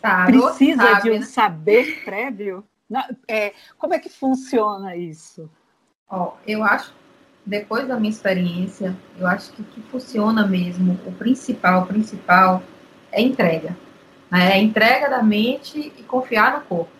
Sabe, 0.00 0.32
precisa 0.32 0.82
sabe, 0.82 1.02
de 1.02 1.10
um 1.10 1.20
né? 1.20 1.26
saber 1.26 2.04
prévio? 2.04 2.64
É, 3.28 3.52
como 3.76 3.92
é 3.92 3.98
que 3.98 4.08
funciona 4.08 4.96
isso? 4.96 5.50
Ó, 6.08 6.34
eu 6.46 6.62
acho, 6.62 6.94
depois 7.44 7.88
da 7.88 7.98
minha 7.98 8.10
experiência, 8.10 8.96
eu 9.18 9.26
acho 9.26 9.52
que 9.52 9.62
o 9.62 9.64
que 9.64 9.80
funciona 9.82 10.46
mesmo, 10.46 10.98
o 11.04 11.12
principal, 11.12 11.82
o 11.82 11.86
principal 11.86 12.62
é 13.10 13.20
entrega. 13.20 13.76
Né? 14.30 14.50
É 14.50 14.52
a 14.52 14.58
entrega 14.58 15.10
da 15.10 15.22
mente 15.22 15.92
e 15.98 16.02
confiar 16.04 16.58
no 16.58 16.60
corpo. 16.62 16.92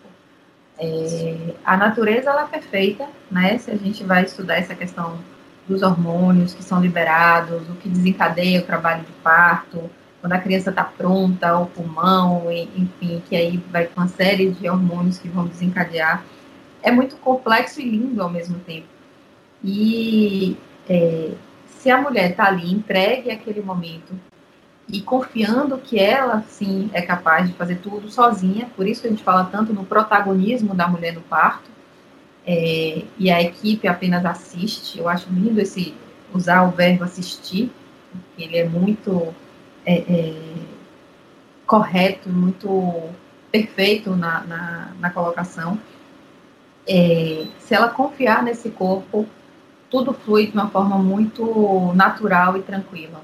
É, 0.77 1.55
a 1.63 1.77
natureza 1.77 2.31
ela 2.31 2.43
é 2.43 2.47
perfeita, 2.47 3.07
né? 3.29 3.57
Se 3.59 3.69
a 3.69 3.75
gente 3.75 4.03
vai 4.03 4.23
estudar 4.23 4.55
essa 4.55 4.73
questão 4.73 5.19
dos 5.67 5.81
hormônios 5.81 6.53
que 6.53 6.63
são 6.63 6.81
liberados, 6.81 7.69
o 7.69 7.75
que 7.75 7.89
desencadeia 7.89 8.59
o 8.59 8.65
trabalho 8.65 9.03
de 9.03 9.11
parto, 9.23 9.89
quando 10.19 10.33
a 10.33 10.39
criança 10.39 10.69
está 10.69 10.83
pronta, 10.83 11.57
o 11.57 11.65
pulmão, 11.65 12.45
enfim, 12.51 13.21
que 13.27 13.35
aí 13.35 13.57
vai 13.71 13.85
com 13.85 13.99
uma 13.99 14.07
série 14.07 14.51
de 14.51 14.69
hormônios 14.69 15.17
que 15.17 15.27
vão 15.27 15.45
desencadear. 15.45 16.23
É 16.81 16.91
muito 16.91 17.15
complexo 17.17 17.81
e 17.81 17.89
lindo 17.89 18.21
ao 18.21 18.29
mesmo 18.29 18.59
tempo. 18.59 18.87
E 19.63 20.57
é, 20.89 21.31
se 21.67 21.89
a 21.89 22.01
mulher 22.01 22.31
está 22.31 22.45
ali 22.45 22.71
entregue 22.71 23.31
àquele 23.31 23.61
momento, 23.61 24.13
e 24.87 25.01
confiando 25.01 25.77
que 25.77 25.99
ela 25.99 26.43
sim 26.47 26.89
é 26.93 27.01
capaz 27.01 27.47
de 27.47 27.53
fazer 27.55 27.75
tudo 27.77 28.09
sozinha, 28.09 28.69
por 28.75 28.87
isso 28.87 29.01
que 29.01 29.07
a 29.07 29.09
gente 29.09 29.23
fala 29.23 29.45
tanto 29.45 29.73
no 29.73 29.85
protagonismo 29.85 30.75
da 30.75 30.87
mulher 30.87 31.13
no 31.13 31.21
parto, 31.21 31.69
é, 32.45 33.03
e 33.17 33.31
a 33.31 33.41
equipe 33.41 33.87
apenas 33.87 34.25
assiste. 34.25 34.99
Eu 34.99 35.07
acho 35.07 35.29
lindo 35.29 35.59
esse 35.61 35.95
usar 36.33 36.63
o 36.63 36.71
verbo 36.71 37.03
assistir, 37.03 37.71
porque 38.11 38.43
ele 38.43 38.57
é 38.57 38.67
muito 38.67 39.33
é, 39.85 39.95
é, 39.99 40.33
correto, 41.65 42.29
muito 42.29 43.09
perfeito 43.51 44.15
na, 44.15 44.43
na, 44.43 44.91
na 44.99 45.09
colocação. 45.09 45.79
É, 46.87 47.45
se 47.59 47.73
ela 47.73 47.89
confiar 47.89 48.43
nesse 48.43 48.69
corpo, 48.69 49.25
tudo 49.89 50.13
flui 50.13 50.47
de 50.47 50.53
uma 50.53 50.69
forma 50.69 50.97
muito 50.97 51.93
natural 51.93 52.57
e 52.57 52.63
tranquila, 52.63 53.21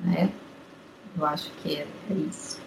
né? 0.00 0.30
Eu 1.16 1.26
acho 1.26 1.50
que 1.62 1.76
é, 1.76 1.86
é 2.10 2.14
isso. 2.14 2.63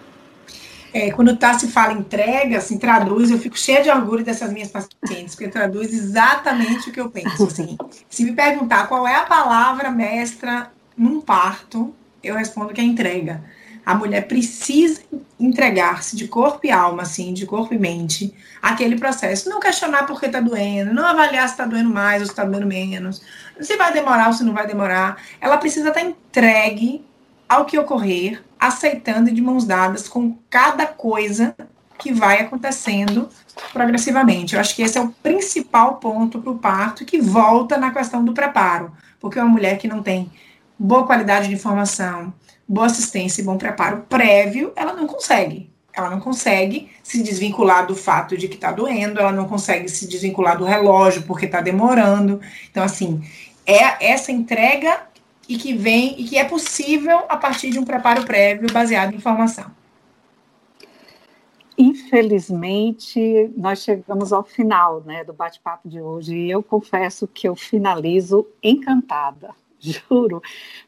É, 0.93 1.11
quando 1.11 1.35
tá 1.35 1.57
se 1.57 1.67
fala 1.67 1.93
entrega, 1.93 2.57
assim, 2.57 2.77
traduz, 2.77 3.29
eu 3.29 3.37
fico 3.37 3.57
cheia 3.57 3.83
de 3.83 3.89
orgulho 3.89 4.23
dessas 4.23 4.51
minhas 4.51 4.71
pacientes, 4.71 5.35
porque 5.35 5.49
traduz 5.49 5.93
exatamente 5.93 6.89
o 6.89 6.93
que 6.93 7.01
eu 7.01 7.09
penso. 7.09 7.45
Assim. 7.45 7.77
Se 8.09 8.23
me 8.23 8.33
perguntar 8.33 8.87
qual 8.87 9.07
é 9.07 9.15
a 9.15 9.25
palavra 9.25 9.91
mestra 9.91 10.71
num 10.97 11.21
parto, 11.21 11.93
eu 12.23 12.35
respondo 12.35 12.73
que 12.73 12.81
é 12.81 12.83
entrega. 12.83 13.43
A 13.85 13.95
mulher 13.95 14.27
precisa 14.27 15.01
entregar-se 15.39 16.15
de 16.15 16.27
corpo 16.27 16.59
e 16.63 16.71
alma, 16.71 17.03
assim, 17.03 17.33
de 17.33 17.45
corpo 17.45 17.73
e 17.73 17.79
mente, 17.79 18.33
aquele 18.61 18.97
processo. 18.97 19.49
Não 19.49 19.61
questionar 19.61 20.05
por 20.05 20.19
que 20.19 20.25
está 20.25 20.41
doendo, 20.41 20.93
não 20.93 21.05
avaliar 21.05 21.47
se 21.47 21.53
está 21.53 21.65
doendo 21.65 21.89
mais 21.89 22.19
ou 22.21 22.25
se 22.25 22.33
está 22.33 22.43
doendo 22.43 22.67
menos, 22.67 23.21
se 23.61 23.77
vai 23.77 23.93
demorar 23.93 24.27
ou 24.27 24.33
se 24.33 24.43
não 24.43 24.53
vai 24.53 24.67
demorar. 24.67 25.21
Ela 25.39 25.57
precisa 25.57 25.87
estar 25.87 26.01
tá 26.01 26.05
entregue 26.05 27.06
ao 27.47 27.65
que 27.65 27.77
ocorrer, 27.77 28.43
aceitando 28.59 29.31
de 29.31 29.41
mãos 29.41 29.65
dadas 29.65 30.07
com 30.07 30.35
cada 30.49 30.85
coisa 30.85 31.55
que 31.97 32.13
vai 32.13 32.41
acontecendo 32.41 33.29
progressivamente. 33.73 34.53
Eu 34.53 34.61
acho 34.61 34.75
que 34.75 34.81
esse 34.81 34.97
é 34.97 35.01
o 35.01 35.09
principal 35.09 35.95
ponto 35.95 36.39
para 36.39 36.51
o 36.51 36.57
parto 36.57 37.05
que 37.05 37.19
volta 37.19 37.77
na 37.77 37.91
questão 37.91 38.23
do 38.23 38.33
preparo, 38.33 38.91
porque 39.19 39.39
uma 39.39 39.49
mulher 39.49 39.77
que 39.77 39.87
não 39.87 40.03
tem 40.03 40.31
boa 40.77 41.05
qualidade 41.05 41.47
de 41.47 41.55
informação, 41.55 42.33
boa 42.67 42.87
assistência 42.87 43.41
e 43.41 43.45
bom 43.45 43.57
preparo 43.57 44.05
prévio, 44.07 44.71
ela 44.75 44.93
não 44.93 45.07
consegue. 45.07 45.71
Ela 45.93 46.11
não 46.11 46.19
consegue 46.19 46.91
se 47.01 47.23
desvincular 47.23 47.87
do 47.87 47.95
fato 47.95 48.37
de 48.37 48.47
que 48.47 48.53
está 48.53 48.71
doendo, 48.71 49.19
ela 49.19 49.31
não 49.31 49.47
consegue 49.47 49.89
se 49.89 50.07
desvincular 50.07 50.55
do 50.55 50.63
relógio 50.63 51.23
porque 51.23 51.47
está 51.47 51.59
demorando. 51.59 52.39
Então, 52.69 52.83
assim, 52.83 53.23
é 53.65 54.11
essa 54.11 54.31
entrega 54.31 55.06
e 55.47 55.57
que 55.57 55.73
vem 55.73 56.19
e 56.19 56.23
que 56.25 56.37
é 56.37 56.43
possível 56.43 57.19
a 57.29 57.37
partir 57.37 57.69
de 57.69 57.79
um 57.79 57.85
preparo 57.85 58.25
prévio 58.25 58.71
baseado 58.71 59.13
em 59.13 59.17
informação. 59.17 59.71
Infelizmente, 61.77 63.51
nós 63.55 63.83
chegamos 63.83 64.33
ao 64.33 64.43
final 64.43 65.01
né, 65.01 65.23
do 65.23 65.31
bate-papo 65.31 65.87
de 65.87 66.01
hoje 66.01 66.35
e 66.35 66.49
eu 66.49 66.63
confesso 66.63 67.27
que 67.27 67.47
eu 67.47 67.55
finalizo 67.55 68.47
encantada. 68.63 69.53
juro. 69.79 70.41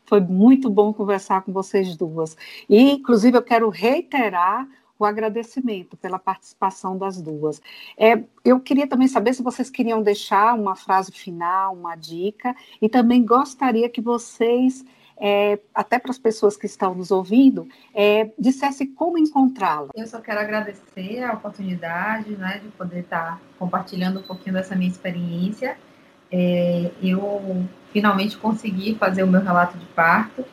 Foi 0.06 0.19
muito 0.19 0.69
bom 0.69 0.93
conversar 0.93 1.41
com 1.41 1.52
vocês 1.52 1.95
duas. 1.95 2.36
E, 2.67 2.91
inclusive, 2.91 3.38
eu 3.38 3.41
quero 3.41 3.69
reiterar 3.69 4.67
o 5.00 5.06
agradecimento 5.06 5.96
pela 5.96 6.20
participação 6.20 6.98
das 6.98 7.22
duas. 7.22 7.62
É, 7.98 8.22
eu 8.44 8.60
queria 8.60 8.86
também 8.86 9.08
saber 9.08 9.34
se 9.34 9.42
vocês 9.42 9.70
queriam 9.70 10.04
deixar 10.04 10.54
uma 10.54 10.76
frase 10.76 11.12
final, 11.14 11.74
uma 11.74 11.96
dica, 11.96 12.54
e 12.82 12.90
também 12.90 13.24
gostaria 13.24 13.90
que 13.90 14.02
vocês, 14.02 14.84
é, 15.18 15.58
até 15.74 15.98
para 15.98 16.12
as 16.12 16.20
pessoas 16.20 16.58
que 16.58 16.66
estão 16.66 16.94
nos 16.94 17.12
ouvindo, 17.12 17.66
é, 17.96 18.30
dissesse 18.38 18.86
como 18.88 19.18
encontrá-la. 19.18 19.88
Eu 19.96 20.06
só 20.06 20.20
quero 20.20 20.42
agradecer 20.42 21.24
a 21.24 21.34
oportunidade 21.34 22.32
né, 22.32 22.60
de 22.62 22.68
poder 22.72 23.00
estar 23.00 23.40
compartilhando 23.58 24.20
um 24.20 24.24
pouquinho 24.24 24.56
dessa 24.56 24.76
minha 24.76 24.92
experiência. 24.92 25.78
É, 26.32 26.92
eu 27.02 27.66
finalmente 27.94 28.38
consegui 28.38 28.96
fazer 28.96 29.24
o 29.24 29.28
meu 29.28 29.42
relato 29.42 29.78
de 29.78 29.86
parto. 29.88 30.44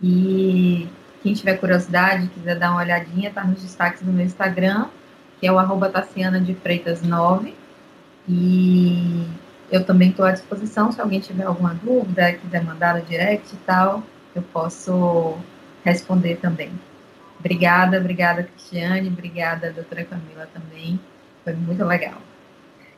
E 0.00 0.88
quem 1.22 1.34
tiver 1.34 1.56
curiosidade, 1.56 2.28
quiser 2.28 2.58
dar 2.58 2.70
uma 2.70 2.80
olhadinha, 2.80 3.30
tá 3.30 3.44
nos 3.44 3.62
destaques 3.62 4.02
do 4.02 4.12
meu 4.12 4.24
Instagram, 4.24 4.86
que 5.40 5.46
é 5.46 5.52
o 5.52 5.58
arroba 5.58 5.88
Tassiana 5.88 6.40
de 6.40 6.54
Freitas 6.54 7.02
9. 7.02 7.54
E 8.28 9.26
eu 9.70 9.84
também 9.84 10.10
estou 10.10 10.24
à 10.24 10.32
disposição, 10.32 10.92
se 10.92 11.00
alguém 11.00 11.20
tiver 11.20 11.44
alguma 11.44 11.74
dúvida, 11.74 12.32
quiser 12.32 12.62
mandar 12.64 12.96
no 12.96 13.02
direct 13.02 13.54
e 13.54 13.58
tal, 13.58 14.02
eu 14.34 14.42
posso 14.42 15.36
responder 15.84 16.36
também. 16.36 16.70
Obrigada, 17.38 17.98
obrigada, 17.98 18.44
Cristiane, 18.44 19.08
obrigada, 19.08 19.72
doutora 19.72 20.04
Camila 20.04 20.48
também. 20.52 21.00
Foi 21.42 21.54
muito 21.54 21.84
legal. 21.84 22.18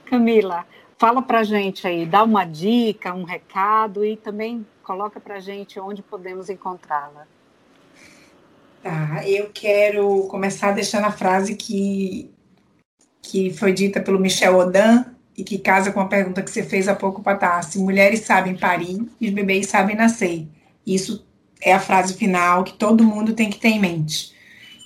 Camila, 0.04 0.66
Fala 0.96 1.20
para 1.20 1.40
a 1.40 1.44
gente 1.44 1.86
aí, 1.86 2.06
dá 2.06 2.22
uma 2.22 2.44
dica, 2.44 3.12
um 3.12 3.24
recado 3.24 4.04
e 4.04 4.16
também 4.16 4.64
coloca 4.82 5.18
para 5.18 5.36
a 5.36 5.40
gente 5.40 5.78
onde 5.80 6.02
podemos 6.02 6.48
encontrá-la. 6.48 7.26
Tá, 8.84 9.26
eu 9.26 9.48
quero 9.48 10.24
começar 10.24 10.72
deixando 10.72 11.06
a 11.06 11.10
frase 11.10 11.54
que, 11.54 12.30
que 13.22 13.50
foi 13.54 13.72
dita 13.72 13.98
pelo 13.98 14.20
Michel 14.20 14.58
Odan 14.58 15.06
e 15.34 15.42
que 15.42 15.56
casa 15.56 15.90
com 15.90 16.00
a 16.00 16.06
pergunta 16.06 16.42
que 16.42 16.50
você 16.50 16.62
fez 16.62 16.86
há 16.86 16.94
pouco 16.94 17.22
para 17.22 17.38
Tassi. 17.38 17.78
Mulheres 17.78 18.20
sabem 18.20 18.54
parir 18.54 19.08
e 19.18 19.26
os 19.26 19.32
bebês 19.32 19.68
sabem 19.68 19.96
nascer. 19.96 20.46
Isso 20.86 21.26
é 21.62 21.72
a 21.72 21.80
frase 21.80 22.12
final 22.12 22.62
que 22.62 22.74
todo 22.74 23.02
mundo 23.02 23.32
tem 23.32 23.48
que 23.48 23.58
ter 23.58 23.68
em 23.68 23.80
mente. 23.80 24.34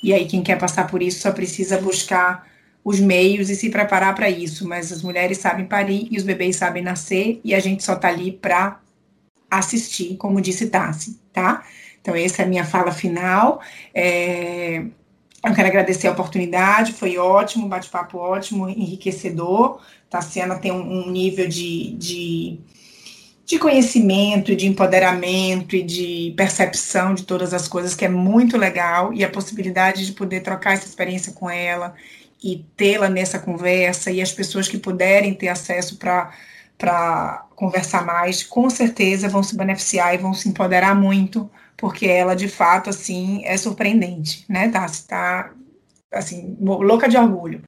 E 0.01 0.15
aí, 0.15 0.29
quem 0.29 0.45
quer 0.45 0.61
passar 0.61 0.87
por 0.87 1.03
isso 1.03 1.19
só 1.19 1.33
precisa 1.33 1.81
buscar 1.81 2.47
os 2.85 3.01
meios 3.01 3.51
e 3.51 3.57
se 3.57 3.69
preparar 3.69 4.15
para 4.15 4.31
isso, 4.31 4.69
mas 4.69 4.93
as 4.93 5.03
mulheres 5.03 5.39
sabem 5.39 5.67
parir 5.67 6.07
e 6.09 6.17
os 6.17 6.23
bebês 6.23 6.55
sabem 6.55 6.85
nascer 6.85 7.41
e 7.43 7.53
a 7.53 7.59
gente 7.59 7.83
só 7.83 7.95
está 7.95 8.07
ali 8.07 8.31
para 8.31 8.81
assistir, 9.51 10.17
como 10.19 10.41
disse 10.41 10.69
Tassi, 10.69 11.19
tá? 11.33 11.65
Então, 12.09 12.17
essa 12.17 12.41
é 12.41 12.45
a 12.47 12.49
minha 12.49 12.65
fala 12.65 12.91
final. 12.91 13.61
É, 13.93 14.83
eu 15.45 15.55
quero 15.55 15.69
agradecer 15.69 16.09
a 16.09 16.13
oportunidade, 16.13 16.95
foi 16.95 17.19
ótimo, 17.19 17.69
bate-papo 17.69 18.17
ótimo, 18.17 18.67
enriquecedor. 18.67 19.83
Tassiana 20.09 20.57
tem 20.57 20.73
um, 20.73 21.05
um 21.07 21.11
nível 21.11 21.47
de, 21.47 21.93
de, 21.97 22.61
de, 23.45 23.59
conhecimento, 23.59 24.57
de 24.57 24.67
empoderamento 24.67 25.77
e 25.77 25.83
de 25.83 26.33
percepção 26.35 27.13
de 27.13 27.25
todas 27.25 27.53
as 27.53 27.69
coisas 27.69 27.95
que 27.95 28.07
é 28.07 28.09
muito 28.09 28.57
legal, 28.57 29.13
e 29.13 29.23
a 29.23 29.29
possibilidade 29.29 30.07
de 30.07 30.13
poder 30.13 30.41
trocar 30.41 30.73
essa 30.73 30.87
experiência 30.87 31.35
com 31.35 31.51
ela 31.51 31.95
e 32.43 32.65
tê-la 32.75 33.11
nessa 33.11 33.39
conversa 33.39 34.11
e 34.11 34.23
as 34.23 34.33
pessoas 34.33 34.67
que 34.67 34.79
puderem 34.79 35.35
ter 35.35 35.49
acesso 35.49 35.99
para 35.99 37.45
conversar 37.55 38.07
mais, 38.07 38.43
com 38.43 38.71
certeza 38.71 39.29
vão 39.29 39.43
se 39.43 39.55
beneficiar 39.55 40.15
e 40.15 40.19
vão 40.19 40.33
se 40.33 40.49
empoderar 40.49 40.95
muito, 40.95 41.51
porque 41.79 42.07
ela, 42.07 42.37
de 42.37 42.49
fato, 42.49 42.91
assim, 42.91 43.43
é 43.47 43.57
surpreendente, 43.57 44.45
né, 44.47 44.69
tá? 44.69 44.87
Tá, 45.09 45.53
assim, 46.13 46.59
louca 46.61 47.09
de 47.09 47.17
orgulho. 47.17 47.63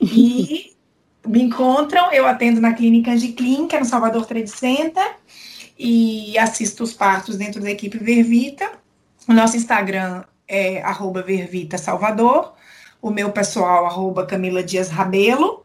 E 0.00 0.72
me 1.26 1.42
encontram, 1.42 2.12
eu 2.12 2.26
atendo 2.26 2.60
na 2.60 2.74
clínica 2.74 3.16
de 3.16 3.32
clínica, 3.32 3.80
no 3.80 3.84
Salvador 3.84 4.26
Trade 4.26 4.50
Center, 4.50 5.16
e 5.76 6.38
assisto 6.38 6.84
os 6.84 6.92
partos 6.92 7.36
dentro 7.36 7.60
da 7.60 7.70
equipe 7.70 7.98
Vervita. 7.98 8.70
O 9.28 9.32
nosso 9.32 9.56
Instagram 9.56 10.22
é 10.46 10.80
arroba 10.82 11.22
Vervita 11.22 11.76
Salvador 11.76 12.54
o 13.04 13.10
meu 13.10 13.30
pessoal, 13.30 13.84
arroba 13.84 14.24
Camila 14.24 14.62
Dias 14.62 14.88
Rabelo, 14.88 15.62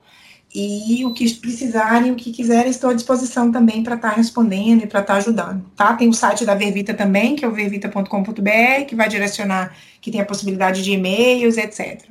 e 0.54 1.06
o 1.06 1.14
que 1.14 1.32
precisarem, 1.36 2.12
o 2.12 2.16
que 2.16 2.32
quiserem, 2.32 2.72
estou 2.72 2.90
à 2.90 2.94
disposição 2.94 3.52
também 3.52 3.84
para 3.84 3.96
estar 3.96 4.10
tá 4.10 4.16
respondendo 4.16 4.84
e 4.84 4.88
para 4.88 5.02
estar 5.02 5.14
tá 5.14 5.20
ajudando, 5.20 5.64
tá? 5.76 5.94
Tem 5.94 6.10
o 6.10 6.14
site 6.14 6.44
da 6.44 6.56
Vervita 6.56 6.94
também, 6.94 7.36
que 7.36 7.46
é 7.46 7.48
o 7.48 7.52
vervita.com.br, 7.52 8.86
que 8.88 8.96
vai 8.96 9.08
direcionar, 9.08 9.76
que 10.02 10.10
tem 10.10 10.22
a 10.22 10.26
possibilidade 10.26 10.84
de 10.84 10.92
e-mails, 10.92 11.58
etc. 11.58 12.04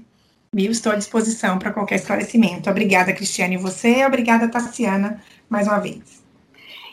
Viu? 0.53 0.71
Estou 0.71 0.93
à 0.93 0.97
disposição 0.97 1.59
para 1.59 1.73
qualquer 1.73 1.97
esclarecimento. 1.97 2.71
Obrigada, 2.71 3.13
Cristiane, 3.13 3.57
e 3.57 3.59
você. 3.59 4.05
Obrigada, 4.05 4.49
Tassiana, 4.49 5.21
mais 5.51 5.67
uma 5.67 5.79
vez. 5.79 6.28